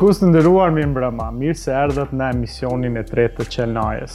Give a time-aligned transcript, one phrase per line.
[0.00, 4.14] Shikus të ndëruar mirë mbrëma, mirë se erdhët në emisionin e tretë të qelnajës.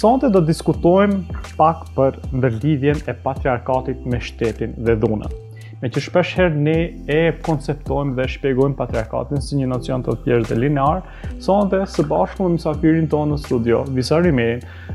[0.00, 5.34] Sonte do diskutojmë pak për ndërlidhjen e patriarkatit me shtetin dhe dhunën.
[5.82, 10.48] Me që shpesh herë ne e konceptojmë dhe shpegojmë patriarkatin si një nocion të tjerë
[10.48, 11.04] dhe linear,
[11.44, 14.32] sonte së bashku me misafirin tonë në studio, Visari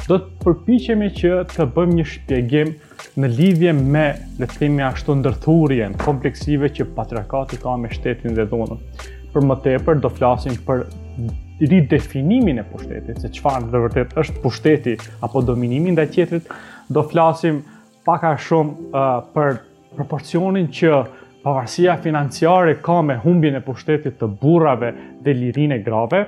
[0.07, 2.73] do të përpichemi që të bëjmë një shpjegim
[3.21, 4.07] në lidhje me
[4.41, 8.83] le të themi ashtu ndërthurjen kompleksive që patriarkati ka me shtetin dhe dhunën
[9.33, 10.83] për më tepër do flasim për
[11.59, 14.93] ridefinimin e pushtetit, se çfarë dhe vërtet është pushteti
[15.27, 16.53] apo dominimi ndaj tjetrit,
[16.95, 17.61] do flasim
[18.07, 19.57] pak a shumë uh, për
[19.99, 20.93] proporcionin që
[21.43, 24.93] pavarësia financiare ka me humbjen e pushtetit të burrave
[25.25, 26.23] dhe lirinë e grave,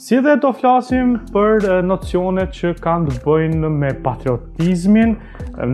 [0.00, 5.16] si dhe do flasim për nocionet që kanë të bëjnë me patriotizmin,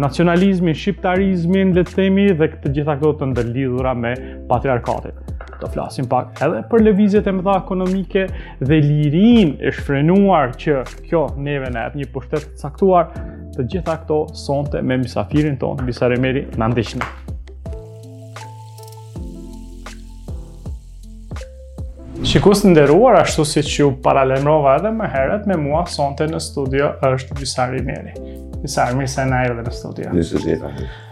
[0.00, 4.16] nacionalizmin, shqiptarizmin, le të themi, dhe këtë gjitha këto të ndërlidhura me
[4.50, 8.24] patriarkatin të flasim pak edhe për levizjet e mëdha ekonomike
[8.60, 13.10] dhe lirin e shfrenuar që kjo neve në ebë një pushtet të caktuar
[13.56, 17.08] të gjitha këto sonte me misafirin tonë, misare meri në andishme.
[22.26, 26.40] Shikus të ndërruar, ashtu si që ju paralemrova edhe më herët me mua sonte në
[26.42, 28.16] studio është Bisari Meri.
[28.64, 30.12] Bisari, mirë se në ajo dhe në studio.
[30.12, 31.02] Mirë se në ajo dhe në studio.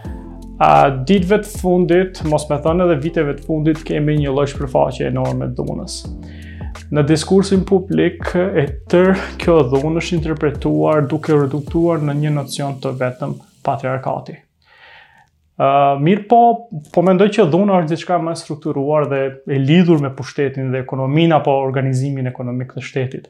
[0.63, 5.03] A ditëve të fundit, mos me thënë edhe viteve të fundit, kemi një lojsh përfaqe
[5.09, 5.97] enorme dhunës.
[6.95, 12.93] Në diskursin publik, e tërë kjo dhunë është interpretuar duke reduktuar në një nocion të
[13.01, 13.33] vetëm
[13.67, 14.37] patriarkati.
[15.55, 16.39] Uh, mirë po,
[16.93, 19.19] po mendoj që dhuna është diçka më strukturuar dhe
[19.55, 23.29] e lidhur me pushtetin dhe ekonomin apo organizimin ekonomik të shtetit.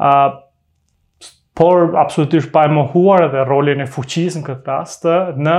[0.00, 0.40] Uh,
[1.56, 5.56] por, absolutisht pa e mohuar edhe rolin e fuqis në këtë pastë në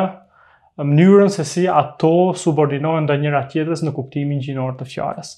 [0.86, 5.34] mënyrën se si ato subordinohen ndaj njëra tjetrës në kuptimin gjinor të fjalës.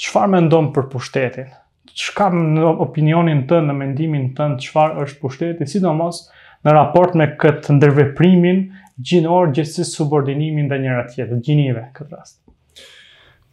[0.00, 1.50] Çfarë mendon për pushtetin?
[1.94, 6.24] Çka në opinionin tënd, në mendimin tënd, çfarë është pushteti, sidomos
[6.64, 8.64] në raport me këtë ndërveprimin
[8.98, 12.40] gjinor gjithsesi subordinimin ndaj njëra tjetrës, gjinive këtë rast.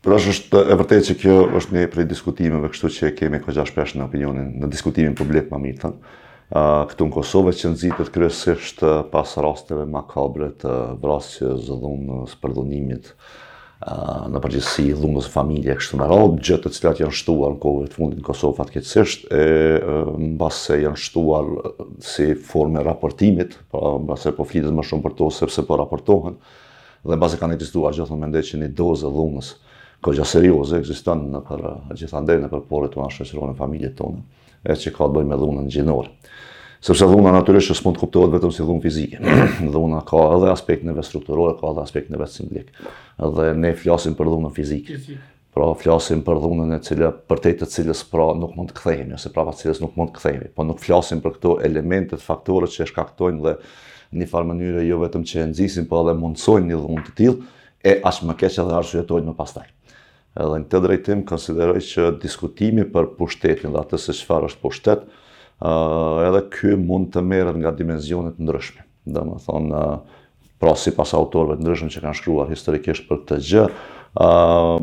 [0.02, 4.00] Por është e vërtetë që kjo është një prej diskutimeve, kështu që kemi kohë gjashtë
[4.02, 6.14] në opinionin, në diskutimin publik më mirë thënë
[6.52, 8.82] këtu në Kosovë që nëzitët kryesisht
[9.14, 13.14] pas rasteve makabre të vrasje zë dhunë së përdonimit
[14.36, 17.88] në përgjithsi dhunës familje e kështë në rrëllë, gjëtë të cilat janë shtuar në kohëve
[17.88, 19.48] të fundit në Kosovë fatë këtësisht, e
[19.82, 21.48] në basë se janë shtuar
[22.12, 26.36] si forme raportimit, pra në basë po flitet më shumë për to sepse po raportohen,
[27.02, 29.54] dhe në basë kanë existuar gjithë në mende që një dozë dhunës
[30.06, 34.22] kogja serioze existën në për gjithandej në për porët të anë shëqëronë familje tonë,
[34.62, 36.14] e që ka të me dhunën gjinorë
[36.82, 39.20] sepse dhuna natyrisht që s'mund të kuptohet vetëm si dhunë fizike.
[39.76, 42.72] dhuna ka edhe aspekt në strukturore, ka edhe aspekt në vestimblik.
[43.22, 44.98] edhe ne flasim për dhunën fizike.
[45.54, 49.14] Pra flasim për dhunën e cilë, për te të cilës pra nuk mund të kthejmë,
[49.20, 50.50] ose pra pa cilës nuk mund të kthejmë.
[50.56, 53.54] Po nuk flasim për këto elementet, faktorët që e shkaktojnë dhe
[54.18, 57.50] një farë mënyre jo vetëm që e po edhe mundësojnë një dhunë të tilë,
[57.84, 59.68] e ashtë më keqë edhe arshujetojnë më pastaj.
[60.40, 65.04] Edhe në këtë drejtim, konsideroj që diskutimi për pushtetin dhe atë se çfarë është pushtet,
[66.30, 68.86] edhe ky mund të merret nga dimensionet ndryshme.
[69.06, 69.84] Domethënë thonë
[70.62, 73.66] pra sipas autorëve të ndryshme që kanë shkruar historikisht për këtë gjë,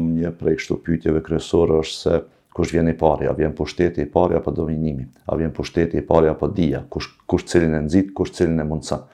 [0.02, 2.20] një prej këto pyetjeve kryesore është se
[2.56, 6.04] kush vjen i pari, a vjen pushteti i pari apo dominimi, a vjen pushteti i
[6.06, 9.04] pari apo dia, kush kush cilin e nxit, kush cilin e mundson.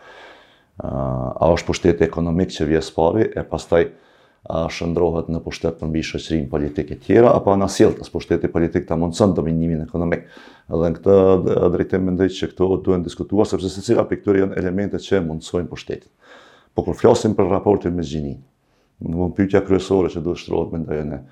[0.76, 3.84] a është pushteti ekonomik që vjen pari e pastaj
[4.44, 8.52] a shëndrohet në pushtet për mbi shëqërinë politike tjera, apo në asilë të së pushtetit
[8.52, 10.26] politik të mundësën dominimin ekonomik.
[10.69, 11.14] Dhe në këtë
[11.73, 15.23] drejtim më ndëjtë që këto duhen diskutuar, sepse se cira për këtër janë elementet që
[15.29, 16.11] mundësojnë pushtetit.
[16.76, 18.43] Po kërë flasim për raportin me gjinin
[19.05, 21.23] në mund pykja kryesore që duhet shëtërot me ndërën e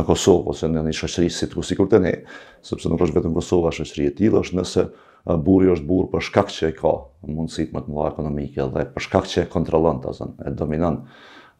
[0.00, 2.12] në Kosovë, ose në një shëqëri si të kusikur të ne,
[2.66, 4.86] sepse nuk është në Kosovë a shëqëri e tjilë, është nëse
[5.46, 6.94] burri është burë për shkak që e ka
[7.28, 10.98] mundësit më të mëllë ekonomike dhe për shkak që e kontrolën të zënë, e dominën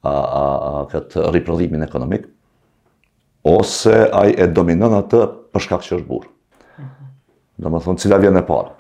[0.03, 2.27] a, a, këtë riprodhimin ekonomik,
[3.47, 6.31] ose ai e dominon atë përshkak që është burë.
[6.31, 7.13] Në mhm.
[7.63, 8.75] Do më thonë, cila vjen e parë.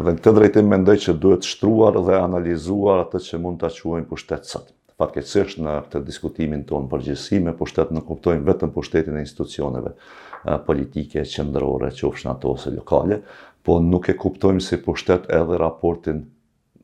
[0.00, 4.08] Dhe në këtë drejtim mendoj që duhet shtruar dhe analizuar atë që mund të quajnë
[4.12, 4.70] pushtetësat.
[5.00, 9.94] Fatkecësht në këtë diskutimin tonë përgjësi me pushtetë në kuptojnë vetëm pushtetin e institucioneve
[10.66, 13.22] politike, qëndrore, qofshën ato ose lokale,
[13.64, 16.22] po nuk e kuptojmë si pushtet edhe raportin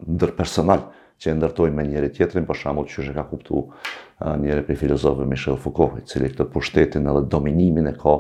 [0.05, 0.83] ndërpersonal
[1.23, 3.71] që e ndërtojnë me njëri tjetërin, për shambull që është ka kuptu uh,
[4.43, 8.19] njëri për filozofi Michel Foucault, i cili këtë pushtetin edhe dominimin e ka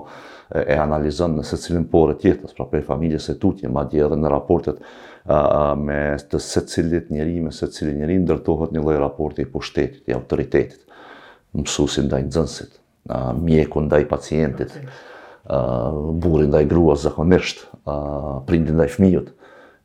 [0.62, 4.18] e analizon në se cilin porë tjetës, pra për familjes e tutje, ma dje edhe
[4.22, 4.86] në raportet uh,
[5.28, 5.98] uh, me
[6.30, 10.14] të se cilit njëri, me se cilin njëri ndërtohet një loj raporti i pushtetit, i
[10.16, 10.84] autoritetit,
[11.56, 12.78] mësusin ndaj nëzënsit,
[13.42, 14.72] mjeku ndaj pacientit,
[16.20, 17.62] burin ndaj grua zakonisht,
[18.48, 19.30] prindin ndaj fmiut,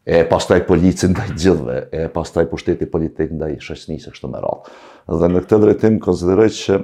[0.06, 4.72] e pastaj policin ndaj gjithëve, e pastaj pushteti politik ndaj shoqënisë kështu më radhë.
[5.22, 6.78] Dhe në këtë drejtim konsideroj që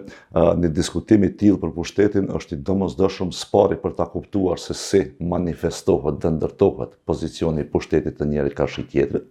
[0.61, 5.01] një diskutim i tillë për pushtetin është i domosdoshëm spari për ta kuptuar se si
[5.33, 9.25] manifestohet dhe ndërtohet pozicioni pushtetit të njërit kashi tjetrit,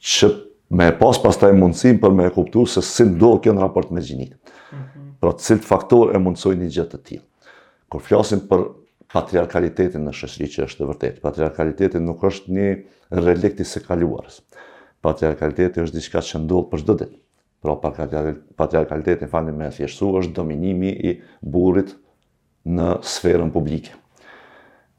[0.00, 0.32] që
[0.80, 4.00] me pas pastaj mundësin për me e kuptu se si ndohë kjo në raport me
[4.02, 4.32] gjinit.
[4.72, 5.12] Mhm.
[5.20, 7.24] Pra cilët faktor e mundësoj një gjithë të tjilë.
[7.92, 8.64] Kër flasim për
[9.14, 11.18] patriarkalitetin në shëshri që është të vërtet.
[11.24, 12.70] Patriarkalitetin nuk është një
[13.22, 14.40] relekti se kaluarës.
[15.04, 17.12] Patriarkalitetin është diçka që ndohë për shdëdin.
[17.64, 21.94] Pra, patriarkalitetin, fani me e thjeshtu, është dominimi i burit
[22.66, 23.94] në sferën publike.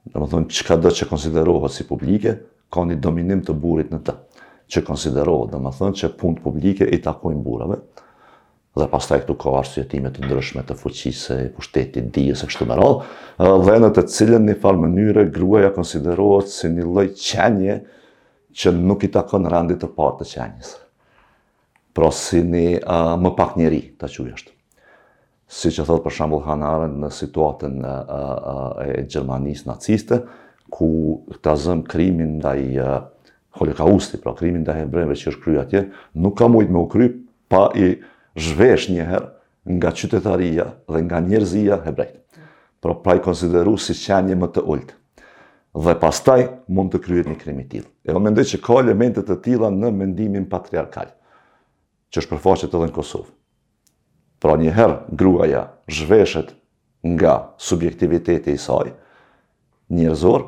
[0.07, 2.37] Në më thonë, që ka dhe që konsiderohet si publike,
[2.71, 4.17] ka një dominim të burit në të.
[4.71, 7.81] Që konsiderohet, dhe më thonë, që punë publike i takojnë burave,
[8.77, 12.77] dhe pastaj këtu ka arsye të ndryshme të fuqisë së pushtetit të dijes kështu më
[12.79, 13.13] radhë,
[13.65, 17.77] dhe në të cilën në fal mënyrë gruaja konsiderohet si një lloj qenje
[18.57, 20.71] që nuk i takon randit të parë të qenies.
[21.97, 24.53] Pra si një uh, më pak njeri, ta quaj është.
[25.47, 30.19] Si që thotë për shambull Hanaren në situatën uh, uh, e Gjermanisë naciste,
[30.75, 30.89] ku
[31.41, 32.97] të zëmë krimin nda i uh,
[33.57, 35.83] holikausti, pra krimin nda i që është kryja atje,
[36.21, 37.07] nuk ka mujtë me u kry,
[37.49, 37.93] pa i
[38.37, 39.27] zhvesh njëherë
[39.77, 42.21] nga qytetaria dhe nga njerëzia hebrejt.
[42.81, 44.93] Pra praj konsideru si qenje më të ullët.
[45.77, 47.89] Dhe pastaj mund të kryet një krimi tjilë.
[48.07, 51.11] E o jo, mendoj që ka elementet të tjila në mendimin patriarkal,
[52.13, 53.33] që është përfaqet edhe në Kosovë.
[54.41, 56.53] Pra njëherë gruaja zhveshet
[57.13, 58.93] nga subjektiviteti i saj,
[59.89, 60.47] njerëzor,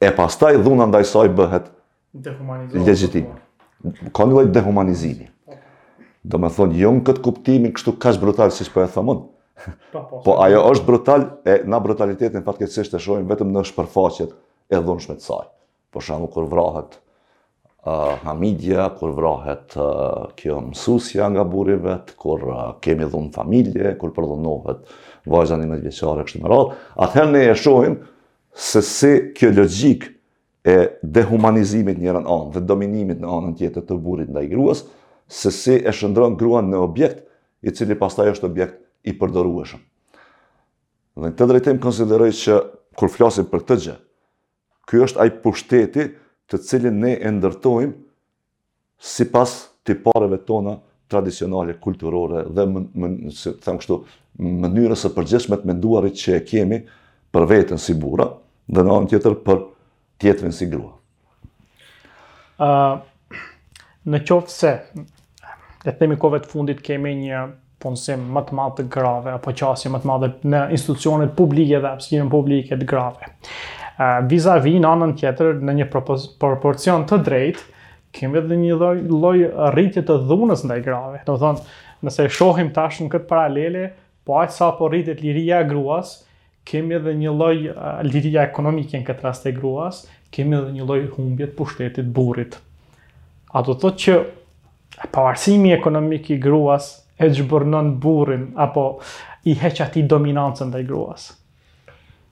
[0.00, 1.68] e pastaj dhuna ndaj saj bëhet
[2.84, 3.32] legjitim.
[4.14, 5.31] Ka një lojt dehumanizimi.
[6.22, 9.24] Do me thonë, jo në këtë kuptimin, kështu kash brutal, si shpo e thamon.
[9.92, 13.64] Po, po, po ajo është brutal, e na brutalitetin fatke e sishtë shojnë vetëm në
[13.66, 14.30] shpërfaqet
[14.72, 15.48] e dhunshme të saj.
[15.92, 16.94] Po shamu kur vrahet
[18.22, 19.74] hamidja, kur vrahet
[20.38, 22.46] kjo mësusja nga buri vetë, kur
[22.86, 24.86] kemi dhunë familje, kur përdhunohet
[25.30, 26.78] vajzën i medjeqare, kështu më radhë.
[27.08, 27.98] Atëherë ne e shojnë
[28.70, 30.08] se si kjo logik
[30.70, 34.52] e dehumanizimit njërën anë dhe dominimit në anën tjetër të burit nda i
[35.32, 37.24] se si e shëndron gruan në objekt,
[37.64, 39.80] i cili pastaj është objekt i përdorueshëm.
[41.16, 42.56] Dhe në të drejtim konsideroj që
[42.98, 43.94] kur flasim për këtë gjë,
[44.88, 46.08] ky është ai pushteti
[46.50, 47.94] të cilin ne e ndërtojmë
[49.02, 49.54] sipas
[49.88, 50.76] tipareve tona
[51.12, 54.00] tradicionale, kulturore dhe më, më si them kështu,
[54.42, 56.82] mënyrës së përgjithshme të menduarit që e kemi
[57.32, 58.28] për veten si burra,
[58.72, 59.64] dhe në anë tjetër për
[60.22, 60.92] tjetrin si grua.
[62.62, 63.00] ë uh,
[64.10, 64.70] në qoftë se
[65.82, 67.42] le të themi kohëve të fundit kemi një
[67.82, 71.78] punësim po më të madh të grave apo qasje më të madhe në institucionet publike
[71.82, 73.30] dhe hapësirën publike të grave.
[73.98, 77.80] Ë vis a në anën tjetër në një proporcion të drejtë
[78.12, 79.36] kemi edhe një lloj lloj
[79.74, 81.22] rritje të dhunës ndaj grave.
[81.26, 81.62] Do thonë,
[82.04, 83.86] nëse shohim tash në këtë paralele,
[84.26, 86.18] po aq sa po rritet liria e gruas,
[86.68, 87.54] kemi edhe një lloj
[88.12, 92.58] liria ekonomike në këtë rast e gruas, kemi edhe një lloj humbje të pushtetit burrit.
[93.52, 94.20] A do të thotë që
[95.12, 98.98] pavarësimi ekonomik i gruas e gjëbërnon burin, apo
[99.48, 101.30] i heq ati dominancën dhe i gruas?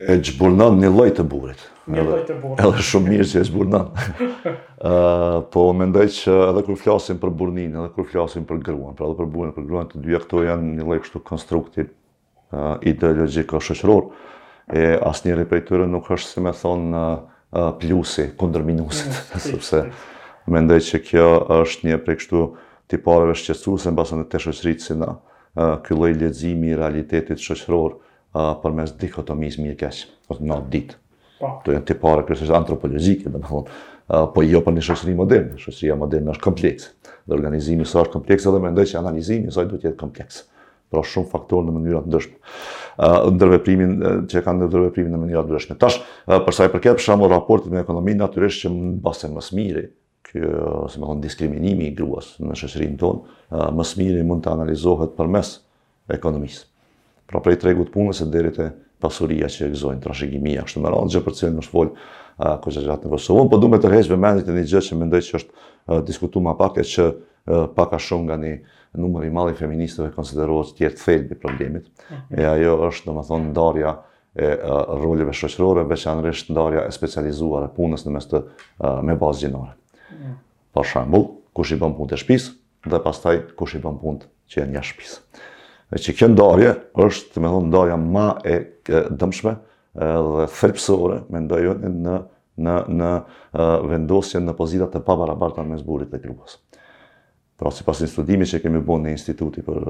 [0.01, 1.67] E gjëbërnon një lojtë të burit.
[1.91, 2.61] Një lojtë të burit.
[2.65, 4.53] Edhe shumë mirë që e gjëbërnon.
[5.53, 9.19] po, mendoj që edhe kur flasim për burnin, edhe kur flasim për gruan, pra edhe
[9.21, 14.09] për burin, për gruan, të dyja këto janë një lojtë kështu konstrukti uh, ideologjiko shëqëror,
[14.71, 17.05] e asë njëri për nuk është, si me thonë,
[17.81, 19.81] plusi, kundër minusit, mm, sepse
[20.51, 21.27] mendoj që kjo
[21.61, 22.41] është një prej kështu
[22.91, 25.13] tipareve shqetësuese mbas në të shoqërisë si na
[25.85, 27.97] ky lloj leximi i realitetit shoqëror
[28.63, 30.95] përmes dikotomisë mirë keq ose not dit.
[31.41, 31.55] Po.
[31.65, 33.83] Do janë tipare kryesisht antropologjike, domethënë,
[34.35, 35.57] po jo për një shoqëri moderne.
[35.63, 36.91] Shoqëria moderne është kompleks.
[37.27, 40.01] Dhe organizimi i saj është kompleks edhe mendoj që analizimi i saj duhet të jetë
[40.03, 40.43] kompleks.
[40.91, 42.37] Për shumë faktorë në mënyra të ndryshme.
[42.99, 43.93] Ë ndërveprimin
[44.33, 45.77] që kanë ndërveprimin në mënyra të ndryshme.
[45.81, 49.59] Tash, për sa i përket për shembull raportit me ekonominë natyrisht që mbasen më së
[49.61, 49.85] miri,
[50.33, 53.37] kjo, si më thonë, diskriminimi i gruas në shoqërinë tonë,
[53.79, 55.55] më miri mund të analizohet për mes
[56.15, 56.67] ekonomisë.
[57.31, 58.69] Pra prej tregut punës e deri e
[59.01, 61.95] pasuria që e gëzojnë, trashegimia, kështu më randë gjë për cilën është folë
[62.65, 65.21] kështë gjatë në Kosovën, po du me të rejshë vëmendit e një gjë që mendoj
[65.29, 67.09] që është diskutu ma pak e që
[67.79, 68.53] paka shumë nga një
[69.01, 71.89] numër i mali feministëve konsiderohet që tjertë thejt problemit,
[72.35, 73.93] e ajo është, domethënë thonë, ndarja
[74.37, 74.55] e
[75.03, 78.43] roljeve shoqërore, veçanërisht ndarja e specializuar e punës në mes të
[79.07, 79.77] me bazë gjinore.
[80.75, 81.25] Për shambull,
[81.59, 82.49] kush i bën punë të shpis,
[82.91, 85.17] dhe pastaj kush i bën punë që e jashtë shpis.
[85.91, 86.75] Dhe që kjo ndarje
[87.05, 88.59] është, të me thonë, ndarja ma e,
[89.21, 89.55] dëmshme
[90.01, 92.17] dhe thërpsore, me ndajonë në,
[92.67, 93.11] në, në
[93.93, 96.61] vendosjen në pozitat të pabarabarta në mesburit dhe klubës.
[97.59, 99.85] Pra, si pas studimit studimi që kemi bënë në instituti për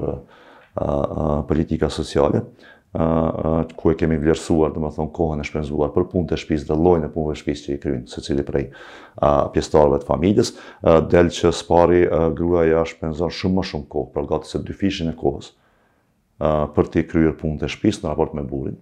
[1.47, 2.41] politika sociale,
[2.91, 7.07] uh, ku e kemi vlerësuar, thonë, kohën e shpenzuar për punë të shtëpisë dhe llojin
[7.07, 11.31] e punëve të shtëpisë që i se secili prej uh, pjesëtarëve të familjes, uh, del
[11.33, 15.17] që spari uh, gruaja shpenzon shumë më shumë kohë, për gati se dy fishin e
[15.21, 18.79] kohës uh, për të kryer punë të shtëpisë në raport me burrin.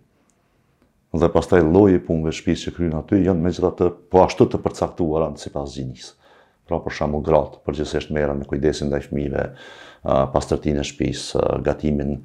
[1.20, 4.60] Dhe pastaj lloji i punëve të shtëpisë që kryen aty janë megjithatë po ashtu të
[4.66, 6.16] përcaktuara sipas gjinisë
[6.70, 11.26] pra për shamu gratë, përgjësisht mera me kujdesin dhe i fmive, uh, pastërtin e shpis,
[11.66, 12.20] gatimin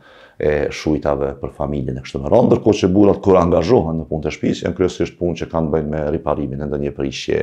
[0.44, 4.26] e shujtave për familjen e kështu më rëndër, ko që burat kur angazhohen në punë
[4.26, 7.42] të shpis, janë kryesisht punë që kanë bëjnë me riparimin e ndë një prishje,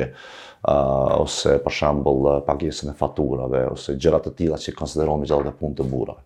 [0.71, 5.55] ose për shambull pagesën e faturave, ose gjërat të tila që konsiderohen me gjallë dhe
[5.61, 6.21] punë të burave.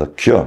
[0.00, 0.40] Dhe kjo,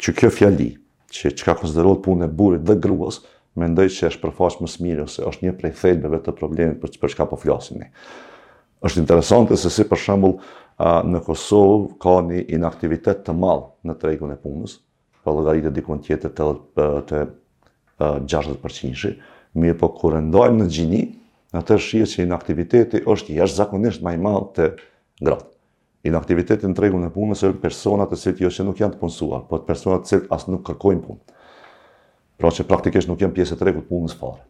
[0.00, 0.70] që kjo fjalli,
[1.12, 3.18] që, që ka punë e burit dhe gruas,
[3.60, 7.12] mendoj që është përfaqë më smirë, ose është një prej thelbeve të problemit për që,
[7.18, 7.84] ka po flasin
[8.88, 10.36] është interesante se si për shembull
[11.12, 14.78] në Kosovë ka një inaktivitet të madh në tregun e punës,
[15.20, 16.50] pa po llogaritë të dikon tjetër të
[17.10, 17.20] të,
[18.00, 19.16] 60
[19.60, 21.00] mirë po kur ndajmë në Gjini,
[21.60, 24.68] atë shihet se inaktiviteti është jashtëzakonisht më i madh te
[25.26, 25.48] gratë
[26.08, 29.42] inaktiviteti në tregun e punës është persona të cilët jo që nuk janë të punësuar,
[29.50, 31.36] por të persona të cilët as nuk kërkojnë punë.
[32.40, 34.40] Pra që praktikisht nuk janë pjesë e tregut punës fare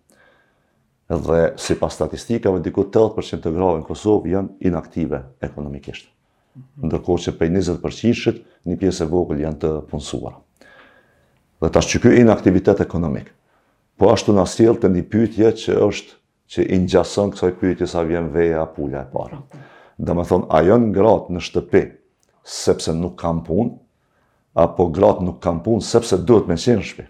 [1.19, 6.07] dhe si pas statistikave, diku 80% të grave në Kosovë janë inaktive ekonomikisht.
[6.55, 6.87] Mhm.
[6.87, 8.39] Ndërko që pej 20%
[8.71, 10.37] një pjesë e vogël janë të punësuara.
[11.61, 13.33] Dhe ta shqyky inaktivitet ekonomik.
[14.01, 16.17] Po ashtu në asjel të një pytje që është
[16.51, 19.43] që i njësën kësoj pytje sa vjen veja a pulla e para.
[20.01, 21.83] Dhe me thonë, a janë gratë në shtëpi
[22.43, 23.75] sepse nuk kam punë,
[24.59, 27.07] apo gratë nuk kam punë sepse duhet me qenë shpi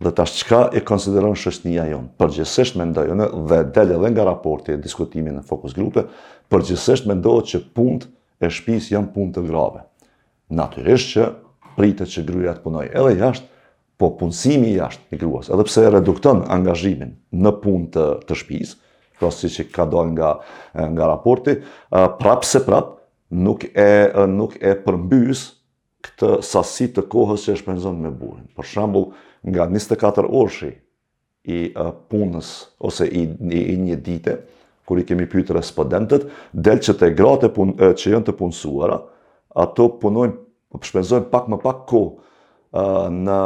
[0.00, 2.10] dhe tash çka e konsideron shoqënia jonë.
[2.20, 3.08] Përgjithsisht mendoj
[3.50, 6.04] dhe del edhe nga raporti e diskutimit në fokus grupe,
[6.50, 8.06] përgjithsisht mendohet që punt
[8.38, 9.82] e shpis janë punë të grave.
[10.54, 11.24] Natyrisht që
[11.76, 13.48] pritet që gruaja të punojë edhe jashtë,
[13.98, 18.04] po punësimi jashtë i gruas, edhe pse e redukton angazhimin në punë të,
[18.38, 18.74] shpis, shtëpis,
[19.18, 20.28] pra si që ka dojnë nga,
[20.94, 21.56] nga raporti,
[21.90, 23.86] prapë se prapë nuk e,
[24.30, 25.40] nuk e përmbys
[26.06, 28.44] këtë sasit të kohës që e shpenzon me burin.
[28.54, 29.08] Për shambull,
[29.48, 30.70] nga 24 orëshi
[31.54, 31.58] i
[32.10, 32.48] punës
[32.88, 34.34] ose i një dite,
[34.88, 38.98] kur i kemi pyetur respondentët, del që të e gratë që jënë të punësuara,
[39.64, 40.34] ato punojnë,
[40.78, 42.02] përshpenzojnë pak më pak ko
[42.72, 43.38] në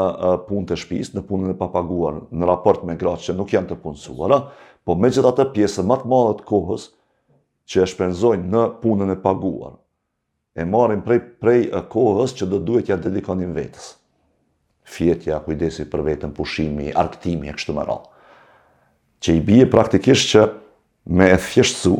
[0.49, 3.78] punë të shpisë, në punën e papaguar, në raport me gratë që nuk janë të
[3.85, 4.40] punësuara,
[4.82, 6.88] po me pjesën më të matë malët kohës
[7.71, 9.78] që e shpenzojnë në punën e paguar,
[10.59, 11.02] e marim
[11.40, 11.61] prej
[11.94, 13.92] kohës që do duhet ja dedikonim vetës
[14.87, 18.23] fjetja, kujdesi për vetën, pushimi, arktimi, e kështu më rrallë.
[19.23, 20.47] Që i bije praktikisht që
[21.17, 21.97] me e thjeshtësu,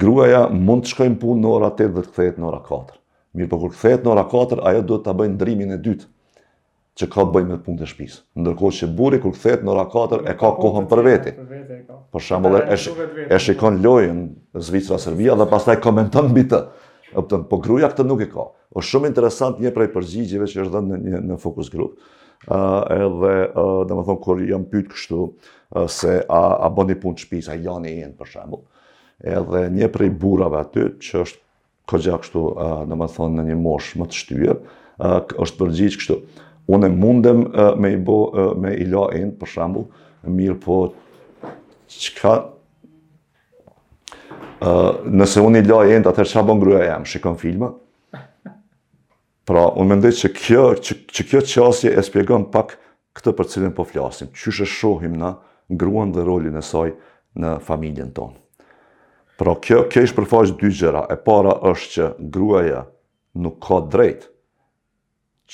[0.00, 2.98] gruaja mund të shkojnë punë në ora 8 dhe të kthehet në ora 4.
[3.34, 6.10] Mirë, për po kur kthehet në ora 4, ajo duhet ta bëjë ndrimin e dytë
[7.00, 8.20] që ka bëjë me punën të shpisë.
[8.38, 11.32] Ndërkohë që burri kur kthehet në ora 4 e ka kohën për vete.
[12.14, 12.76] Për shembull, e,
[13.34, 14.20] e shikon lojën
[14.62, 16.62] zvicra servia dhe pastaj komenton mbi të.
[17.14, 18.48] Optën, po, po gruja këtë nuk e ka.
[18.74, 21.96] Është shumë interesant një prej përgjigjeve që është dhënë në në fokus grup.
[22.50, 26.88] Ë uh, edhe ë uh, domethënë kur jam pyet kështu uh, se a a bën
[26.90, 28.64] punë punë shtëpis, a janë e jenë për shembull.
[29.34, 31.42] Edhe një prej burrave aty që është
[31.90, 34.60] kogja kështu uh, në një mosh më të shtyër,
[34.98, 36.18] uh, është përgjigj kështu.
[36.74, 39.88] Unë mundem uh, me i bë uh, me i lajën për shembull,
[40.32, 40.80] mirë po
[41.94, 42.34] çka
[45.10, 47.72] nëse unë i la e endë, atëherë që bën gruja jam, shikon filma.
[49.44, 52.76] Pra, unë mendoj që kjo, që, kjo qasje e spjegon pak
[53.16, 54.30] këtë për cilin po flasim.
[54.34, 55.34] Qyshe shohim na
[55.68, 56.94] gruan dhe rolin e saj
[57.40, 58.38] në familjen tonë.
[59.38, 61.04] Pra, kjo, kjo ishë përfaqë dy gjera.
[61.12, 62.84] E para është që gruaja
[63.42, 64.30] nuk ka drejt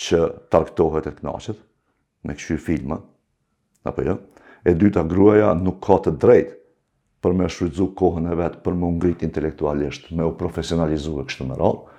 [0.04, 1.58] që tarktohet e knaqet
[2.28, 3.00] me këshu filma,
[3.88, 4.18] apo jo?
[4.62, 6.59] E dyta, gruaja nuk ka të drejt
[7.24, 11.46] për me shrujtëzu kohën e vetë, për me ungrit intelektualisht, me u profesionalizu e kështë
[11.50, 11.98] në rallë.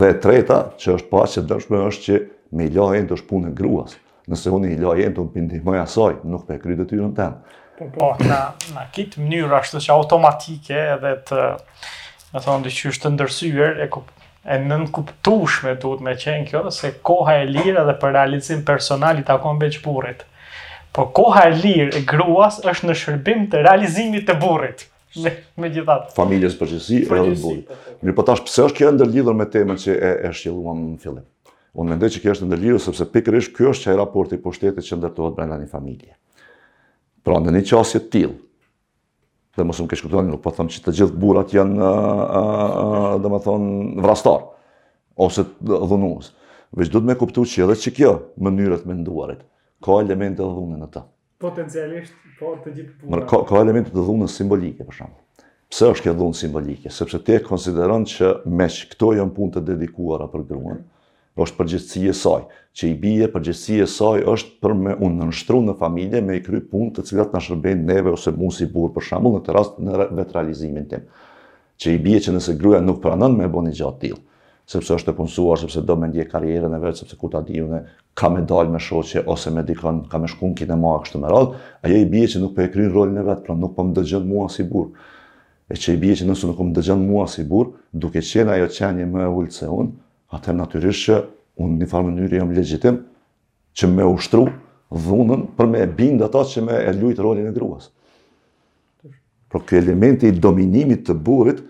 [0.00, 2.18] Dhe treta, që është pas që dërshme, është që
[2.58, 3.96] me ila e në të shpunë e gruas.
[4.30, 7.10] Nëse unë i e në të pindihmoj asaj, nuk për e krytë të ty në
[7.18, 7.58] temë.
[7.80, 11.46] Po, po, në kitë mënyrë ashtë që automatike edhe të,
[12.36, 16.92] në thonë, dhe që është të ndërsyër, e në nënkuptushme duhet me qenë kjo, se
[17.06, 20.28] koha e lirë edhe për realizim personali të veç beqëpurit.
[20.92, 24.82] Po koha e lirë e gruas është në shërbim të realizimit të burrit.
[25.20, 26.12] Me, me gjithatë.
[26.16, 27.68] Familjes përgjësi e edhe burrit.
[28.04, 30.98] Mi për tash pëse është kjo e ndërlidhër me temën që e, e shqiluam në
[31.04, 31.24] fillim.
[31.72, 34.40] Unë mendoj që kjo është ndërlidhë, sepse pikër ishë kjo është që e raporti i
[34.44, 36.12] po shtetit që ndërtojtë brenda një familje.
[37.24, 38.36] Pra në një qasje t'ilë,
[39.56, 41.88] dhe mosëm ke kuptuar, nuk po thëmë që të gjithë burat janë,
[43.22, 44.44] dhe më thonë, vrastar,
[45.22, 46.28] ose dhunuës.
[46.72, 48.12] Vëqë du të me kuptu që edhe që kjo
[48.44, 49.00] mënyrët me
[49.82, 51.02] ka elemente të dhunën në të.
[51.42, 53.10] Potencialisht, por të gjithë punë.
[53.12, 55.46] Mërë, ka elemente të dhunën simbolike, për shumë.
[55.72, 56.92] Pse është këtë dhunë simbolike?
[56.92, 60.88] Sepse te konsideron që me që këto janë punë të dedikuara për gruën, mhm.
[61.46, 62.44] është përgjithësi e saj.
[62.78, 66.44] Që i bije përgjithësi e saj është për me unë në në familje me i
[66.46, 69.56] kry punë të cilat në shërben neve ose mund si burë për shambull në të
[69.56, 71.02] rast në vetralizimin tim.
[71.82, 74.20] Që i bije që nëse gruja nuk pranën me bo një gjatë tilë
[74.72, 77.82] sepse është e punësuar, sepse do me ndje karjerën e vetë, sepse kur ta dihune,
[78.18, 81.30] ka me dalë me shoqe, ose me dikon, ka me shkun kine ma, kështu me
[81.32, 83.74] radhë, ajo i bje që nuk për po e krynë rolin e vetë, pra nuk
[83.74, 85.08] për po më dëgjën mua si burë.
[85.72, 87.72] E që i bje që nësë nuk për po më dëgjën mua si burë,
[88.04, 89.96] duke qenë ajo qenje me e ullë se unë,
[90.38, 91.18] atër natyrisht që
[91.64, 93.02] unë një farë mënyrë jam legjitim
[93.78, 94.46] që me ushtru
[94.92, 97.90] dhunën për me e bindë ato që me e lujtë rolin e gruas.
[99.52, 101.60] Pro kjo elementi i dominimit të burit,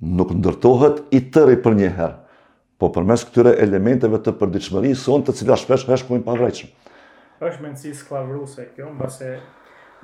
[0.00, 2.36] nuk ndërtohet i tëri për një herë,
[2.80, 6.68] po përmes këtyre elementeve të përdiqëmëri son të cila shpesh është kujnë pavrejqëm.
[7.40, 9.30] është menësi sklavruse kjo, në base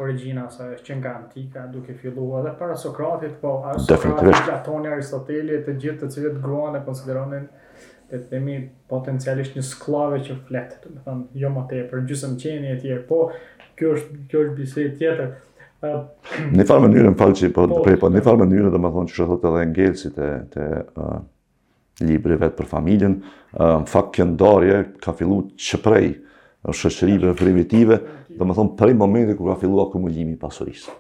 [0.01, 4.89] origina sa është që nga antika duke filluar dhe para Sokratit, po a Sokratit, Platoni,
[4.89, 7.47] Aristoteli, të gjithë të cilët gruan e konsideronin
[8.11, 8.57] të temi
[8.89, 12.81] potencialisht një sklave që fletë, të më thënë, jo më te, për gjusëm qeni e
[12.81, 13.21] tjerë, po,
[13.77, 15.35] kjo është, kjo është bisej tjetër.
[15.85, 18.25] Në farë mënyrë, më falë që po të po, prej, po në po.
[18.31, 22.69] farë mënyrë dhe më thonë që shë thotë edhe ngelësi të, të libri vetë për
[22.71, 23.17] familjen,
[23.57, 26.07] në fakt këndarje ka fillu që prej
[26.65, 27.99] uh, primitive,
[28.37, 30.95] dhe më thonë prej momente ku ka fillu akumulimi pasurisë.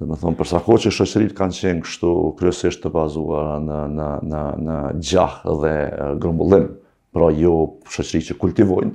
[0.00, 4.08] Dhe më thonë, përsa ko që shëqërit kanë qenë kështu kryesisht të bazuar në, në,
[4.30, 5.76] në, në dhe
[6.22, 6.66] grumbullim,
[7.14, 7.54] pra jo
[7.90, 8.92] shëshërit që kultivojnë,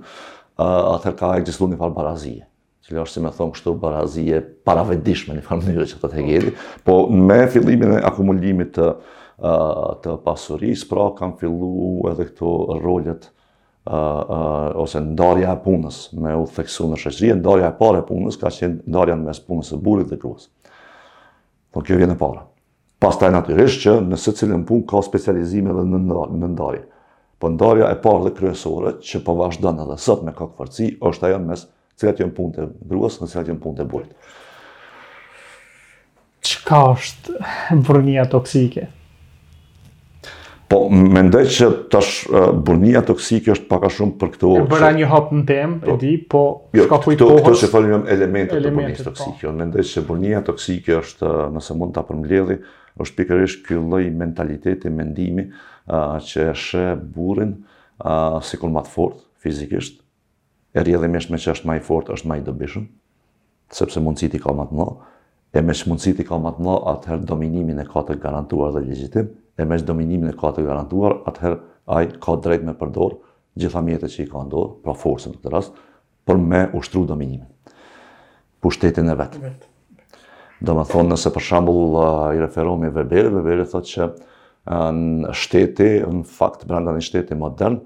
[0.60, 2.44] uh, atër ka e gjithlu një farë barazije
[2.86, 6.52] cila është si me thonë kështu barazije paravendishme në farë mënyrë që të të gjeli,
[6.86, 8.90] po me fillimin e akumulimit të,
[10.06, 11.72] të pasuris, pra kam fillu
[12.12, 12.52] edhe këto
[12.84, 13.30] rolet
[14.86, 18.50] ose ndarja e punës me u theksu në shëqëri, ndarja e pare e punës ka
[18.54, 20.46] qenë ndarja në mes punës e burit dhe gruës.
[21.74, 22.46] Po kjo vjen e para.
[23.02, 26.86] Pas taj natyrisht që në së cilën pun ka specializime dhe në ndarje.
[27.42, 30.70] Po ndarja e parë dhe kryesore që po vazhdan edhe sot me kakë
[31.10, 31.66] është ajo në mes
[32.00, 34.36] cilat janë punë të gruas në cilat janë punë të burit.
[36.46, 37.40] Qëka është
[37.88, 38.90] burnia toksike?
[40.66, 42.24] Po, mendoj që tash
[42.66, 44.50] burnia toksike është paka shumë për këto...
[44.62, 46.42] E bëra një hopë në temë, po, e di, po
[46.76, 49.12] jo, Këto që falim elementet, elementet të burnis po.
[49.12, 49.46] toksike.
[49.46, 49.54] Po.
[49.62, 52.58] Mendoj që burnia toksike është, nëse mund të apërmledhi,
[52.96, 55.48] është pikërish kjo lëj mentaliteti, mendimi,
[55.86, 57.54] që e shë burin
[58.50, 60.02] si kur matë fort, fizikisht,
[60.76, 62.84] e rjedhimisht me që është maj fort, është maj dobishëm,
[63.74, 65.12] sepse mundësit i ka matë mëllë,
[65.56, 68.82] e me që mundësit i ka matë mëllë, atëherë dominimin e ka të garantuar dhe
[68.90, 71.60] legjitim, e me që dominimin e ka të garantuar, atëherë
[71.96, 73.16] aj ka drejt me përdor,
[73.56, 75.80] gjitha mjetët që i ka ndorë, pra forësën të të rast,
[76.28, 77.48] për me ushtru dominimin,
[78.60, 79.54] për shtetin e vetë.
[80.66, 81.96] Do me thonë, nëse për shambull
[82.36, 84.10] i referomi Veberi, Veberi thot që
[84.66, 87.80] në shteti, në fakt, brandan i shteti modern,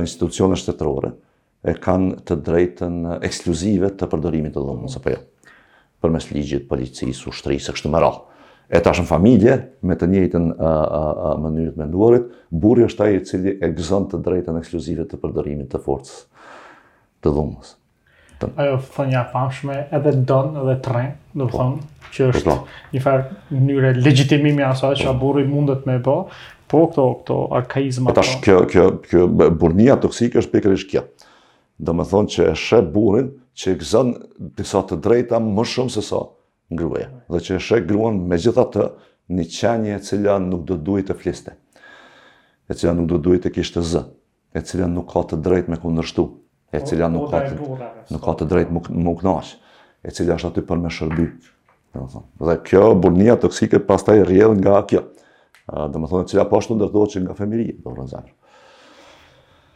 [0.00, 1.14] institucionës shtetërore,
[1.62, 5.18] e kanë të drejtën ekskluzive të përdorimit të dhomës apo jo.
[6.00, 8.20] Përmes ligjit policisë ushtrisë kështu më radh.
[8.70, 13.72] E tashën familje me të njëjtën mënyrë me menduarit, burri është ai i cili e
[13.76, 16.22] gëzon të drejtën ekskluzive të përdorimit të forcës
[17.20, 17.74] të dhomës.
[18.56, 21.58] Ajo fënja famshme edhe don edhe tren, do të po.
[21.58, 22.54] thonë që po, është po,
[22.94, 26.14] një farë mënyrë legitimimi asaj që po, burri mundet me bë,
[26.70, 28.08] po këto këto arkaizma.
[28.08, 31.04] Po, tash kjo kjo kjo burrnia toksike është pikërisht kjo
[31.80, 34.10] do me thonë që e shë burin që e gëzën
[34.58, 36.20] disa të drejta më shumë se sa
[36.76, 37.08] gruaja.
[37.32, 38.88] Dhe që e shë gruan me gjitha të
[39.36, 41.54] një qenje e cila nuk do duhet të fliste,
[42.70, 44.02] e cila nuk do duhet të kishtë të zë,
[44.60, 46.24] e cila nuk ka të drejt me kundërshtu,
[46.74, 47.30] e po, cila nuk
[48.16, 49.54] po ka të drejt më knash,
[50.04, 51.28] e cila është aty për me shërby.
[52.00, 55.00] Dhe kjo burnia toksike pas taj rjedhë nga kjo.
[55.70, 58.32] Dhe me thonë, cila pashtu po ndërdoj që nga femiri, do rëndzanjë.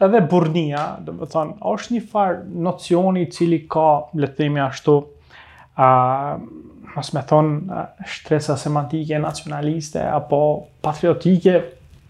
[0.02, 3.84] Edhe burnia, do të thon, është një far nocioni i cili ka,
[4.18, 4.96] le të themi ashtu,
[5.76, 5.90] a,
[6.96, 7.48] mos e them
[8.14, 10.38] stresa semantike nacionaliste apo
[10.86, 11.54] patriotike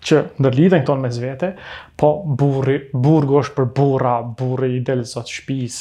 [0.05, 1.53] që ndërlidhen këtu mes vete,
[1.97, 5.79] po burri, burgo është për burra, burri i del sot shtëpis,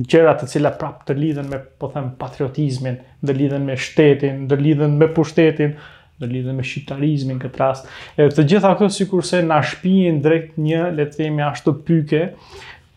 [0.00, 5.08] gjëra të cilat prapë të lidhen me, po them, patriotizmin, ndërlidhen me shtetin, ndërlidhen me
[5.16, 5.76] pushtetin
[6.20, 7.88] në lidhje me shqiptarizmin këtë rast.
[8.20, 12.22] E të gjitha këto sikurse na shpihen drejt një le të themi ashtu pyke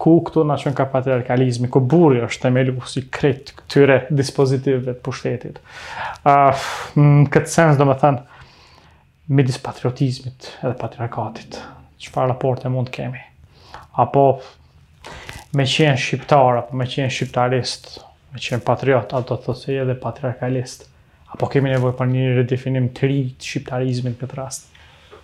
[0.03, 5.03] ku këto na çon ka patriarkalizmi, ku burri është themeli si kret këtyre dispozitivëve të
[5.05, 5.62] pushtetit.
[6.25, 11.62] në këtë sens domethënë me dispatriotizmit edhe patriarkatit.
[12.03, 13.21] Çfarë raporte mund kemi?
[13.95, 14.25] Apo
[15.55, 18.01] me qenë shqiptar apo me qenë shqiptarist,
[18.33, 20.89] me qenë patriot, ato të thosë edhe patriarkalist
[21.34, 24.67] apo kemi nevojë për një redefinim të ri të shqiptarizmit këtë rast?